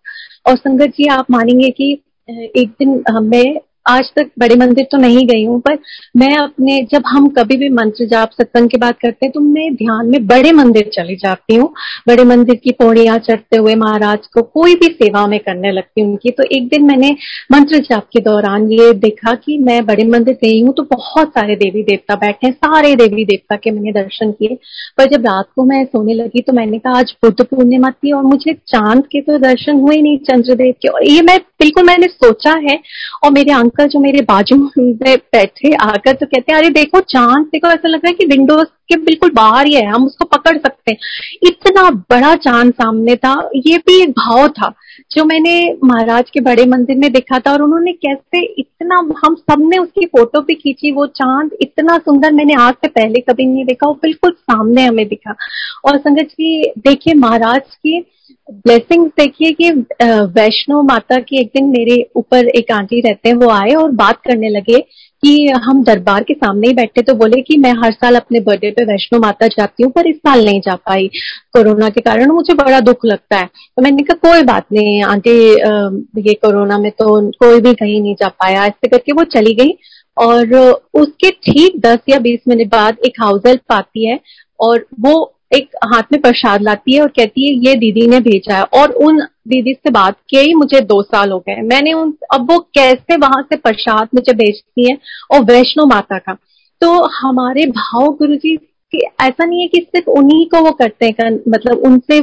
और 0.47 0.57
संगत 0.57 0.89
जी, 0.89 1.07
आप 1.07 1.31
मानेंगे 1.31 1.69
कि 1.69 1.91
एक 2.29 2.69
दिन 2.79 3.03
मैं 3.23 3.59
आज 3.85 4.11
तक 4.15 4.29
बड़े 4.39 4.55
मंदिर 4.55 4.85
तो 4.91 4.97
नहीं 4.97 5.25
गई 5.27 5.43
हूँ, 5.45 5.59
पर 5.61 5.77
मैं 6.17 6.35
अपने, 6.37 6.79
जब 6.91 7.03
हम 7.07 7.27
कभी 7.29 7.57
भी 7.57 7.69
मंत्र 7.71 8.05
जाप, 8.07 8.29
सत्संग 8.31 8.69
की 8.69 8.77
बात 8.77 8.99
करते 8.99 9.25
हैं 9.25 9.31
तो 9.31 9.39
मैं 9.39 9.73
ध्यान 9.75 10.09
में 10.09 10.25
बड़े 10.27 10.51
मंदिर 10.53 10.89
चली 10.93 11.15
जाती 11.15 11.55
हूँ। 11.55 11.67
बड़े 12.07 12.23
मंदिर 12.25 12.55
की 12.55 12.71
पौड़ियाँ 12.73 13.17
चढ़ते 13.19 13.57
हुए 13.57 13.75
महाराज 13.75 14.27
को 14.33 14.41
कोई 14.43 14.75
भी 14.75 14.87
सेवा 14.93 15.25
में 15.27 15.39
करने 15.39 15.71
लगती 15.71 16.01
हूँ 16.01 16.09
उनकी। 16.11 16.31
तो 16.31 16.43
एक 16.51 16.67
दिन 16.69 16.85
मैंने 16.85 17.09
मंत्र 17.51 17.79
जाप 17.81 18.07
के 18.13 18.19
दौरान 18.21 18.71
ये 18.71 18.91
देखा 18.99 19.33
कि 19.35 19.57
मैं 19.59 19.85
बड़े 19.85 20.03
मंदिर 20.07 20.37
गई 20.43 20.61
हूँ 20.61 20.73
तो 20.73 20.83
बहुत 20.85 21.29
सारे 21.29 21.55
देवी 21.57 21.83
देवता 21.83 22.15
बैठे 22.17 22.47
हैं, 22.47 22.53
सारे 22.55 22.95
देवी 22.95 23.25
देवता 23.25 23.55
के 23.55 23.71
मैंने 23.71 23.91
दर्शन 23.93 24.31
किए। 24.31 24.57
पर 24.97 25.09
जब 25.09 25.25
रात 25.25 25.45
को 25.55 25.63
मैं 25.65 25.83
सोने 25.85 26.13
लगी 26.13 26.41
तो 26.41 26.53
मैंने 26.53 26.79
कहा, 26.79 26.97
आज 26.99 27.15
बुद्ध 27.23 27.43
पूर्णिमा 27.43 27.91
थी 27.91 28.11
और 28.11 28.23
मुझे 28.23 28.53
चाँद 28.67 29.05
के 29.07 29.21
तो 29.21 29.37
दर्शन 29.39 29.79
हुए 29.79 29.95
नहीं, 29.97 30.17
चंद्रदेव 30.19 30.73
के। 30.81 30.87
और 30.87 31.03
ये 31.03 31.21
मैं 31.21 31.39
बिल्कुल 31.63 31.83
मैंने 31.83 32.07
सोचा 32.07 32.53
है 32.63 32.79
और 33.23 33.31
मेरे 33.31 33.51
अंकल 33.53 33.87
जो 33.87 33.99
मेरे 33.99 34.21
बाजू 34.21 34.55
में 34.55 34.93
बैठे 34.99 35.73
आकर 35.75 36.13
तो 36.13 36.25
कहते 36.25 36.51
हैं, 36.51 36.59
अरे 36.59 36.69
देखो, 36.69 36.99
चाँद, 36.99 37.45
देखो, 37.45 37.67
ऐसा 37.67 37.87
लग 37.87 37.95
रहा 37.95 38.07
है 38.07 38.13
कि 38.13 38.25
विंडोज़ 38.27 38.67
के 38.89 38.95
बिल्कुल 38.99 39.29
बाहर 39.29 39.67
ही 39.67 39.73
है, 39.75 39.85
हम 39.85 40.05
उसको 40.05 40.25
पकड़ 40.25 40.57
सकते 40.57 40.91
हैं। 40.91 40.97
इतना 41.43 41.89
बड़ा 42.11 42.35
चाँद 42.35 42.73
सामने 42.73 43.15
था, 43.15 43.33
ये 43.55 43.77
भी 43.77 44.01
एक 44.01 44.09
भाव 44.09 44.47
था, 44.49 44.73
जो 45.11 45.25
मैंने 45.25 45.53
महाराज 45.83 46.29
के 46.29 46.39
बड़े 46.39 46.65
मंदिर 46.65 46.97
में 46.97 47.11
देखा 47.13 47.39
था 47.39 47.51
और 47.51 47.61
उन्होंने 47.61 47.91
कैसे 47.91 48.43
इतना, 48.59 48.95
हम 49.25 49.35
सबने 49.35 49.77
उसकी 49.77 50.05
फ़ोटो 50.07 50.41
भी 50.41 50.55
खींची, 50.55 50.91
वो 50.91 51.05
चाँद 51.07 51.51
इतना 51.61 51.97
सुंदर 51.97 52.31
मैंने 52.31 52.53
आज 52.53 52.73
से 52.75 52.87
पहले 52.89 53.19
कभी 53.19 53.45
नहीं 53.45 53.65
देखा, 53.65 53.87
वो 53.87 53.93
बिल्कुल 53.93 54.31
सामने 54.31 54.85
हमें 54.85 55.07
दिखा। 55.07 55.35
और 55.85 55.97
संगत 55.97 56.27
जी, 56.31 56.71
देखिए 56.79 57.13
महाराज 57.13 57.75
की 57.75 58.03
ब्लेसिंग 58.49 59.05
देखिए 59.17 59.51
कि 59.51 59.69
वैष्णो 60.33 60.81
माता 60.83 61.19
की 61.19 61.39
एक 61.41 61.51
दिन 61.55 61.65
मेरे 61.69 61.95
ऊपर 62.15 62.47
एक 62.49 62.71
आंटी 62.71 62.99
रहते 63.01 63.29
हैं, 63.29 63.35
वो 63.35 63.49
आए 63.49 63.73
और 63.73 63.91
बात 63.93 64.19
करने 64.23 64.49
लगे 64.49 64.79
कि 65.23 65.47
हम 65.63 65.83
दरबार 65.83 66.23
के 66.23 66.33
सामने 66.33 66.67
ही 66.67 66.73
बैठे 66.73 67.01
तो 67.01 67.13
बोले 67.15 67.41
कि 67.41 67.57
मैं 67.57 67.71
हर 67.83 67.91
साल 67.93 68.15
अपने 68.15 68.39
बर्थडे 68.39 68.71
पे 68.71 68.83
वैष्णो 68.85 69.19
माता 69.19 69.47
जाती 69.47 69.83
हूँ, 69.83 69.91
पर 69.91 70.07
इस 70.07 70.15
साल 70.17 70.45
नहीं 70.45 70.59
जा 70.61 70.75
पाई 70.87 71.07
कोरोना 71.53 71.89
के 71.89 72.01
कारण 72.01 72.31
मुझे 72.31 72.53
बड़ा 72.53 72.79
दुख 72.81 73.05
लगता 73.05 73.37
है। 73.37 73.45
तो 73.45 73.81
मैंने 73.81 74.03
कहा, 74.03 74.29
कोई 74.29 74.43
बात 74.43 74.65
नहीं, 74.73 75.01
आंटी 75.03 75.37
ये 76.21 76.33
कोरोना 76.35 76.77
में 76.77 76.91
तो 76.91 77.19
कोई 77.39 77.61
भी 77.61 77.73
कहीं 77.73 78.01
नहीं 78.01 78.15
जा 78.15 78.27
पाया, 78.29 78.65
ऐसे 78.65 78.87
करके 78.87 79.11
वो 79.13 79.23
चली 79.33 79.53
गई, 79.55 79.77
और 80.17 80.55
उसके 80.95 81.29
ठीक 81.43 81.79
दस 81.81 81.99
या 82.09 82.19
बीस 82.19 82.39
मिनट 82.47 82.71
बाद 82.71 82.97
एक 83.05 83.21
हाउस 83.21 83.41
हेल्प 83.47 83.71
आती 83.71 84.05
है, 84.05 84.19
और 84.59 84.85
वो 84.99 85.29
एक 85.53 85.69
हाथ 85.85 86.03
में 86.11 86.21
प्रसाद 86.21 86.61
लाती 86.61 86.95
है 86.95 87.01
और 87.01 87.07
कहती 87.07 87.45
है, 87.45 87.53
ये 87.67 87.75
दीदी 87.75 88.07
ने 88.07 88.19
भेजा 88.19 88.55
है। 88.55 88.63
और 88.63 88.91
उन 88.91 89.19
दीदी 89.47 89.73
से 89.73 89.89
बात 89.91 90.15
किए 90.29 90.41
ही 90.41 90.53
मुझे 90.53 90.79
दो 90.81 91.01
साल 91.03 91.31
हो 91.31 91.39
गए 91.39 91.61
मैंने 91.61 91.93
उन, 91.93 92.13
अब 92.33 92.51
वो 92.51 92.59
कैसे 92.75 93.17
वहाँ 93.17 93.41
से 93.43 93.55
प्रसाद 93.55 94.07
मुझे 94.15 94.33
भेजती 94.33 94.89
है? 94.91 94.97
और 95.31 95.43
वैष्णो 95.43 95.85
माता 95.85 96.17
का। 96.17 96.37
तो 96.81 96.91
हमारे 97.19 97.65
भाव 97.67 98.13
गुरु 98.13 98.35
जी 98.35 98.57
ऐसा 99.21 99.45
नहीं 99.45 99.61
है 99.61 99.67
कि 99.67 99.79
सिर्फ़ 99.81 100.09
उन्हीं 100.09 100.45
को 100.45 100.61
वो 100.61 100.71
करते 100.71 101.05
हैं 101.05 101.29
मतलब 101.47 101.77
उनसे 101.77 102.19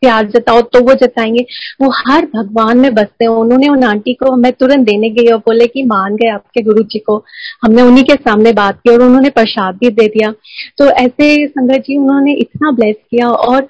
प्यार 0.00 0.26
जताओ 0.26 0.60
तो 0.60 0.80
वो 0.80 0.94
जताएँगे। 0.94 1.46
वो 1.80 1.90
हर 1.90 2.26
भगवान 2.26 2.78
में 2.78 2.94
बसते 2.94 3.24
हैं। 3.24 3.32
उन्होंने 3.32 3.68
उन 3.68 3.84
आंटी 3.84 4.14
को 4.14 4.32
हमें 4.32 4.52
तुरंत 4.52 4.86
देने 4.86 5.10
गई 5.10 5.26
और 5.26 5.38
बोले 5.38 5.66
कि 5.66 5.84
मान 5.84 6.16
गए 6.16 6.28
आपके 6.28 6.62
गुरु 6.62 6.82
जी 6.82 6.98
को। 6.98 7.24
हमने 7.62 7.82
उन्हीं 7.82 8.04
के 8.04 8.14
सामने 8.14 8.52
बात 8.52 8.78
की 8.78 8.90
और 8.90 9.02
उन्होंने 9.02 9.30
प्रसाद 9.30 9.74
भी 9.74 9.90
दे 9.90 10.06
दिया। 10.08 10.32
तो 10.78 10.90
ऐसे 10.90 11.46
संगत 11.46 11.82
जी 11.86 11.96
उन्होंने 11.96 12.32
इतना 12.32 12.70
ब्लेस 12.70 12.96
किया 13.10 13.28
और 13.28 13.62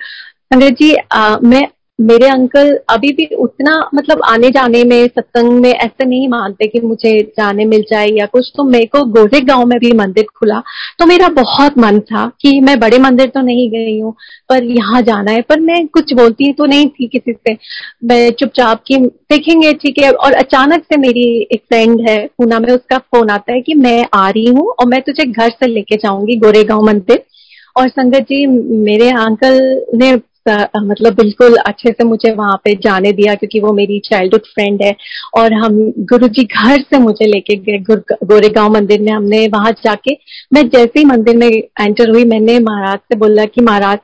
संगत 0.55 0.73
जी 0.73 0.95
आ, 1.12 1.37
मैं 1.45 1.69
मेरे 2.00 2.28
अंकल 2.28 2.70
अभी 2.88 3.12
भी 3.12 3.24
उतना 3.34 3.72
मतलब 3.94 4.20
आने 4.24 4.48
जाने 4.50 4.82
में, 4.84 5.06
सत्संग 5.06 5.52
में 5.52 5.70
ऐसे 5.70 6.04
नहीं 6.04 6.28
मानते 6.28 6.66
कि 6.66 6.80
मुझे 6.80 7.10
जाने 7.38 7.64
मिल 7.64 7.82
जाए 7.90 8.06
या 8.08 8.26
कुछ। 8.26 8.50
तो 8.56 8.64
मेरे 8.64 8.86
को 8.86 9.04
गोरे 9.10 9.40
गाँव 9.40 9.64
में 9.66 9.78
भी 9.78 9.92
मंदिर 9.92 10.26
खुला। 10.36 10.62
तो 10.98 11.06
मेरा 11.06 11.28
बहुत 11.28 11.78
मन 11.78 11.98
था 12.00 12.26
कि 12.40 12.58
मैं 12.60 12.78
बड़े 12.80 12.98
मंदिर 12.98 13.28
तो 13.28 13.40
नहीं 13.40 13.68
गई 13.70 13.98
हूँ, 14.00 14.14
पर 14.48 14.64
यहाँ 14.64 15.02
जाना 15.02 15.30
है। 15.30 15.42
पर 15.42 15.60
मैं 15.60 15.86
कुछ 15.88 16.12
बोलती 16.12 16.52
तो 16.52 16.66
नहीं 16.66 16.88
थी 16.88 17.06
किसी 17.08 17.32
से। 17.32 17.56
मैं 18.04 18.30
चुपचाप 18.30 18.82
की, 18.86 18.96
देखेंगे, 18.96 19.72
ठीक 19.72 19.98
है। 19.98 20.10
और 20.12 20.32
अचानक 20.32 20.84
से 20.84 20.96
मेरी 20.96 21.24
एक 21.52 21.62
फ्रेंड 21.68 22.00
है, 22.08 22.18
पूना 22.38 22.58
में 22.58 22.68
उसका 22.68 22.98
फ़ोन 22.98 23.30
आता 23.30 23.52
है 23.52 23.60
कि 23.60 23.74
मैं 23.74 24.04
आ 24.14 24.28
रही 24.30 24.46
हूँ 24.46 24.68
और 24.70 24.86
मैं 24.86 25.00
तुझे 25.02 25.24
घर 25.24 25.50
से 25.50 25.66
लेके 25.66 25.96
जाऊँगी 25.96 26.36
गोरेगांव 26.36 26.82
मंदिर। 26.82 27.24
और 27.76 27.88
संगत 27.88 28.22
जी, 28.22 28.46
मेरे 28.46 29.08
अंकल 29.10 29.58
ने 29.94 30.16
मतलब 30.48 31.14
बिल्कुल 31.14 31.57
अच्छे 31.59 31.90
से 31.90 32.05
मुझे 32.05 32.31
वहाँ 32.33 32.57
पे 32.64 32.74
जाने 32.85 33.12
दिया 33.12 33.35
क्योंकि 33.35 33.61
वो 33.61 33.72
मेरी 33.72 33.98
चाइल्डहुड 34.05 34.46
फ्रेंड 34.55 34.83
है 34.83 34.94
और 35.38 35.53
हम 35.55 35.76
गुरु 36.11 36.29
जी 36.29 36.44
घर 36.44 36.81
से 36.83 36.98
मुझे 36.98 37.26
लेके 37.26 37.57
गए 37.59 37.79
गोरेगांव 38.24 38.72
मंदिर 38.74 39.00
में 39.00 39.12
हमने 39.12 39.46
वहाँ 39.48 39.72
जाके, 39.85 40.16
मैं 40.53 40.62
जैसे 40.68 40.98
ही 40.98 41.05
मंदिर 41.05 41.37
में 41.37 41.48
एंटर 41.48 42.11
हुई, 42.11 42.24
मैंने 42.24 42.59
महाराज 42.61 42.98
से 42.98 43.16
बोला 43.18 43.44
कि 43.44 43.61
महाराज, 43.61 43.98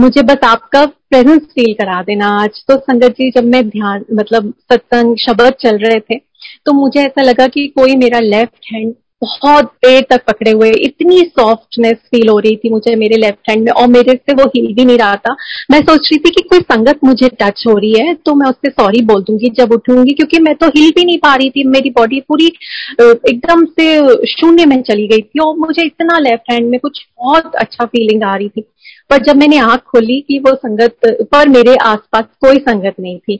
मुझे 0.00 0.22
बस 0.22 0.44
आपका 0.44 0.84
प्रेजेंस 0.86 1.42
फील 1.44 1.72
करा 1.74 2.02
देना। 2.02 2.28
आज 2.42 2.64
तो 2.68 2.76
संगत 2.78 3.12
जी, 3.12 3.30
जब 3.30 3.44
मैं 3.46 3.68
ध्यान 3.68 4.04
मतलब 4.14 4.52
सत्संग, 4.62 5.16
शब्द 5.18 5.52
चल 5.60 5.78
रहे 5.78 6.00
थे 6.00 6.18
तो 6.66 6.72
मुझे 6.72 7.00
ऐसा 7.00 7.22
लगा 7.22 7.46
कि 7.48 7.66
कोई 7.68 7.96
मेरा 7.96 8.18
लेफ़्ट 8.20 8.72
हैंड 8.72 8.94
बहुत 9.22 9.64
देर 9.84 10.06
तक 10.10 10.24
पकड़े 10.26 10.50
हुए, 10.50 10.70
इतनी 10.70 11.20
सॉफ्टनेस 11.30 11.96
फील 12.10 12.28
हो 12.28 12.38
रही 12.38 12.56
थी 12.56 12.70
मुझे 12.70 12.94
मेरे 12.96 13.16
लेफ़्ट 13.16 13.50
हैंड 13.50 13.64
में 13.64 13.72
और 13.72 13.86
मेरे 13.88 14.14
से 14.14 14.34
वो 14.34 14.46
हिल 14.54 14.72
भी 14.74 14.84
नहीं 14.84 14.98
रहा 14.98 15.16
था। 15.16 15.34
मैं 15.70 15.80
सोच 15.80 16.08
रही 16.12 16.18
थी 16.18 16.30
कि 16.30 16.42
कोई 16.48 16.60
संगत 16.62 17.00
मुझे 17.04 17.28
टच 17.42 17.64
हो 17.66 17.76
रही 17.76 17.92
है 17.98 18.14
तो 18.16 18.34
मैं 18.34 18.46
उससे 18.46 18.70
सॉरी 18.70 19.02
बोल 19.04 19.22
दूँगी, 19.22 19.50
जब 19.50 19.72
उठूँगी, 19.72 20.12
क्योंकि 20.12 20.38
मैं 20.40 20.54
तो 20.54 20.68
हिल 20.68 20.90
भी 20.90 21.04
नहीं 21.04 21.18
पा 21.18 21.34
रही 21.34 21.50
थी। 21.50 21.64
मेरी 21.66 21.90
बॉडी 21.90 22.20
पूरी 22.28 22.46
एकदम 22.46 23.64
से 23.70 24.26
शून्य 24.30 24.66
में 24.66 24.80
चली 24.82 25.06
गई 25.08 25.22
थी 25.22 25.40
और 25.40 25.56
मुझे 25.58 25.86
इतना 25.86 26.18
लेफ़्ट 26.20 26.52
हैंड 26.52 26.70
में 26.70 26.78
कुछ 26.80 27.04
बहुत 27.18 27.54
अच्छा 27.56 27.84
फीलिंग 27.86 28.22
आ 28.24 28.34
रही 28.36 28.48
थी। 28.48 28.64
पर 29.10 29.22
जब 29.24 29.36
मैंने 29.36 29.58
आँख 29.58 29.80
खोली 29.86 30.20
कि 30.20 30.38
वो 30.38 30.54
संगत, 30.56 30.96
पर 31.04 31.48
मेरे 31.48 31.74
आसपास 31.76 32.24
कोई 32.40 32.58
संगत 32.60 32.94
नहीं 33.00 33.18
थी 33.18 33.38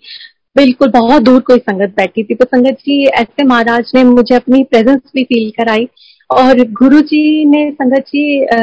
बिल्कुल 0.57 0.89
बहुत 0.91 1.23
दूर 1.23 1.41
कोई 1.43 1.59
संगत 1.59 1.95
बैठी 1.97 2.23
थी। 2.25 2.35
तो 2.35 2.45
संगत 2.47 2.79
जी 2.81 3.05
ऐसे 3.09 3.45
महाराज 3.47 3.91
ने 3.95 4.05
मुझे 4.07 4.35
अपनी 4.37 4.63
प्रेजेंस 4.65 5.01
भी 5.15 5.23
फील 5.25 5.51
कराई 5.59 5.89
और 6.31 6.61
गुरु 6.73 7.01
जी 7.03 7.45
ने 7.45 7.71
संगत 7.73 8.05
जी 8.09 8.45
आ, 8.45 8.59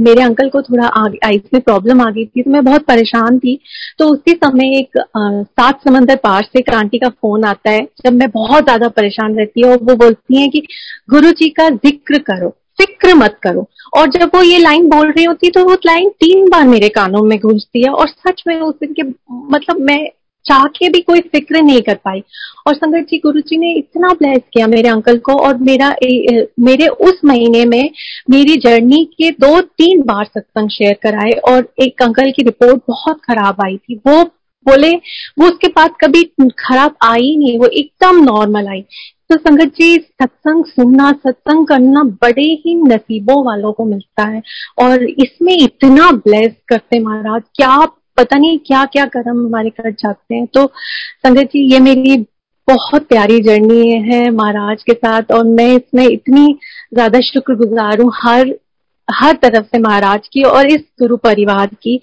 मेरे 0.00 0.22
अंकल 0.22 0.48
को 0.48 0.62
थोड़ा 0.62 0.86
आइस 1.24 1.42
में 1.54 1.60
प्रॉब्लम 1.62 2.00
आ 2.02 2.10
गई 2.10 2.24
थी 2.26 2.42
तो 2.42 2.50
मैं 2.50 2.64
बहुत 2.64 2.84
परेशान 2.86 3.38
थी। 3.38 3.58
तो 3.98 4.08
उसी 4.08 4.32
समय 4.34 4.76
एक 4.78 4.98
सात 4.98 5.82
समंदर 5.84 6.16
पार 6.24 6.42
से 6.46 6.62
आंटी 6.76 6.98
का 6.98 7.08
फ़ोन 7.10 7.44
आता 7.46 7.70
है 7.70 7.82
जब 8.04 8.12
मैं 8.14 8.28
बहुत 8.30 8.64
ज़्यादा 8.64 8.88
परेशान 8.90 9.36
रहती 9.36 9.60
हूँ 9.60 9.72
और 9.72 9.82
वो 9.82 9.94
बोलती 9.96 10.40
है 10.40 10.48
कि 10.48 10.62
गुरु 11.10 11.30
जी 11.32 11.48
का 11.50 11.68
ज़िक्र 11.70 12.18
करो 12.22 12.48
फ़िक्र 12.78 13.14
मत 13.16 13.38
करो। 13.42 13.66
और 13.96 14.08
जब 14.10 14.30
वो 14.34 14.42
ये 14.42 14.58
लाइन 14.58 14.88
बोल 14.88 15.10
रही 15.10 15.24
होती 15.24 15.50
तो 15.50 15.64
वो 15.64 15.74
लाइन 15.86 16.08
तीन 16.20 16.48
बार 16.50 16.66
मेरे 16.68 16.88
कानों 16.90 17.22
में 17.24 17.38
गूंजती 17.40 17.82
है 17.84 17.90
और 17.90 18.08
सच 18.08 18.42
में 18.46 18.54
उस 18.56 18.74
दिन 18.76 18.92
के 18.92 19.02
मतलब 19.54 19.80
मैं 19.80 19.98
चाह 20.48 20.64
के 20.76 20.88
भी 20.88 21.00
कोई 21.02 21.20
फ़िक्र 21.22 21.62
नहीं 21.62 21.80
कर 21.82 21.94
पाई। 22.04 22.22
और 22.66 22.74
संगत 22.74 23.06
जी 23.10 23.18
गुरु 23.18 23.40
जी 23.40 23.56
ने 23.56 23.72
इतना 23.74 24.08
ब्लेस 24.14 24.42
किया 24.52 24.66
मेरे 24.66 24.88
अंकल 24.88 25.18
को 25.18 25.34
और 25.38 25.56
मेरा 25.58 25.88
ए, 26.02 26.46
मेरे 26.60 26.86
उस 26.86 27.20
महीने 27.24 27.64
में 27.64 27.90
मेरी 28.30 28.56
जर्नी 28.58 29.04
के 29.14 29.30
दो 29.30 29.60
तीन 29.60 30.02
बार 30.02 30.24
सत्संग 30.26 30.68
शेयर 30.70 30.96
कराए 31.02 31.30
और 31.48 31.68
एक 31.80 32.02
अंकल 32.02 32.30
की 32.30 32.42
रिपोर्ट 32.42 32.82
बहुत 32.88 33.20
खराब 33.24 33.62
आई 33.66 33.76
थी। 33.78 34.00
वो 34.06 34.22
बोले 34.66 34.90
वो 35.38 35.46
उसके 35.46 35.68
पास 35.70 35.90
कभी 36.00 36.22
खराब 36.58 36.96
आई 37.04 37.36
नहीं 37.36 37.58
वो 37.58 37.66
एकदम 37.68 38.22
नॉर्मल 38.24 38.68
आई। 38.68 38.80
तो 39.30 39.36
संगत 39.36 39.72
जी 39.76 39.94
सत्संग 39.96 40.64
सुनना 40.64 41.10
सत्संग 41.24 41.66
करना 41.66 42.02
बड़े 42.22 42.42
ही 42.62 42.74
नसीबों 42.76 43.44
वालों 43.46 43.72
को 43.72 43.84
मिलता 43.84 44.28
है। 44.28 44.42
और 44.78 45.02
इसमें 45.04 45.54
इतना 45.54 46.10
ब्लेस 46.18 46.54
करते 46.68 47.00
महाराज 47.00 47.42
क्या 47.56 47.76
पता 48.18 48.38
नहीं 48.38 48.58
क्या 48.58 48.84
क्या 48.86 49.04
कर्म 49.06 49.46
हमारे 49.46 49.70
कर 49.70 49.90
जाते 49.92 50.34
हैं। 50.34 50.46
तो 50.46 50.66
संगत 50.66 51.50
जी, 51.52 51.72
ये 51.72 51.78
मेरी 51.80 52.16
बहुत 52.68 53.08
प्यारी 53.08 53.38
जर्नी 53.40 53.90
है 54.02 54.28
महाराज 54.30 54.82
के 54.82 54.92
साथ 54.92 55.32
और 55.32 55.44
मैं 55.48 55.74
इसमें 55.74 56.06
इतनी 56.06 56.46
ज़्यादा 56.94 57.20
शुक्रगुजार 57.24 58.00
हूँ 58.00 58.12
हर 58.16 58.54
हर 59.08 59.36
तरफ़ 59.42 59.64
से 59.64 59.78
महाराज 59.78 60.26
की 60.28 60.42
और 60.42 60.66
इस 60.66 60.80
गुरु 61.00 61.16
परिवार 61.16 61.66
की, 61.82 61.96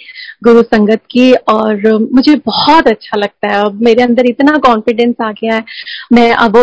गुरु 0.43 0.61
संगत 0.61 1.01
की 1.11 1.31
और 1.33 1.91
मुझे 2.13 2.35
बहुत 2.45 2.87
अच्छा 2.87 3.17
लगता 3.17 3.47
है। 3.47 3.65
अब 3.65 3.81
मेरे 3.81 4.03
अंदर 4.03 4.25
इतना 4.25 4.57
कॉन्फिडेंस 4.57 5.15
आ 5.21 5.31
गया 5.31 5.55
है। 5.55 5.63
मैं 6.13 6.31
अब 6.31 6.57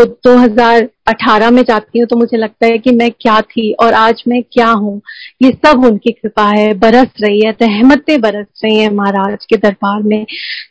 2018 1.07 1.51
में 1.51 1.63
जाती 1.63 1.99
हूँ 1.99 2.07
तो 2.09 2.17
मुझे 2.17 2.37
लगता 2.37 2.67
है 2.67 2.79
कि 2.79 2.91
मैं 2.91 3.11
क्या 3.13 3.41
थी 3.43 3.73
और 3.75 3.93
आज 3.93 4.23
मैं 4.29 4.43
क्या 4.45 4.69
हूँ। 4.71 5.01
ये 5.43 5.51
सब 5.57 5.85
उनकी 5.85 6.11
कृपा 6.13 6.47
है। 6.49 6.73
बरस 6.75 7.09
रही 7.21 7.41
है 7.41 7.51
रहमतें 7.63 8.21
बरस 8.21 8.61
रही 8.65 8.77
है 8.79 8.93
महाराज 8.95 9.45
के 9.45 9.57
दरबार 9.57 10.03
में, 10.03 10.27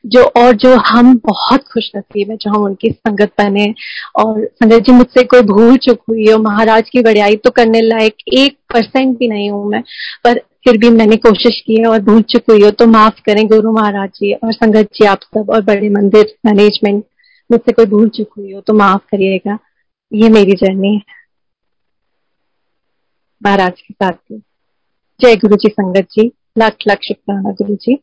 जो 0.06 0.24
और 0.24 0.54
जो 0.56 0.76
हम 0.88 1.13
बहुत 1.26 1.63
खुश 1.74 1.89
नसीब 1.96 2.30
है, 2.32 2.38
जो 2.38 2.52
हम 2.52 2.63
उनकी 2.63 2.89
संगत 2.89 3.32
बने। 3.39 3.74
और 4.17 4.46
संगत 4.46 4.84
जी, 4.84 4.91
मुझसे 4.91 5.24
कोई 5.26 5.41
भूल 5.44 5.78
चुक 5.80 6.00
हुई 6.10 6.30
हो, 6.32 6.38
महाराज 6.39 6.89
की 6.89 7.02
बड़ाई 7.02 7.36
तो 7.36 7.50
करने 7.52 7.82
लायक 7.82 8.15
एक 8.36 8.58
परसेंट 8.74 9.17
भी 9.20 9.28
नहीं 9.28 9.50
हूँ 9.52 9.70
मैं, 9.70 9.82
पर 10.24 10.39
फिर 10.65 10.78
भी 10.78 10.89
मैंने 10.91 11.15
कोशिश 11.17 11.60
की 11.67 11.80
है 11.80 11.86
और 11.88 12.00
भूल 12.02 12.22
चुकी 12.24 12.52
हुई 12.52 12.63
हो 12.63 12.70
तो 12.72 12.86
माफ़ 12.88 13.22
करें 13.26 13.48
गुरु 13.48 13.72
महाराज 13.72 14.10
जी 14.15 14.32
और 14.34 14.54
संगत 14.54 14.89
जी 14.96 15.06
आप 15.06 15.20
सब 15.26 15.50
और 15.50 15.62
बड़े 15.63 15.89
मंदिर 15.89 16.34
मैनेजमेंट, 16.46 17.04
मुझसे 17.50 17.72
कोई 17.72 17.86
भूल 17.86 18.10
चुक 18.10 18.28
हुई 18.38 18.52
हो 18.54 18.62
तो 18.62 18.74
माफ़ 18.74 19.02
करिएगा। 19.12 19.58
ये 20.13 20.30
मेरी 20.30 20.52
जर्नी 20.52 20.95
है। 20.95 21.02
महाराज 23.43 23.82
के 23.82 23.93
साथ 23.93 24.38
जय 25.21 25.36
गुरु 25.36 25.56
जी 25.56 25.69
संगत 25.69 26.08
जी। 26.12 26.32
लाख 26.58 26.78
लाख 26.88 27.00
शुक्राना 27.04 27.52
गुरु 27.52 27.76
जी 27.76 27.95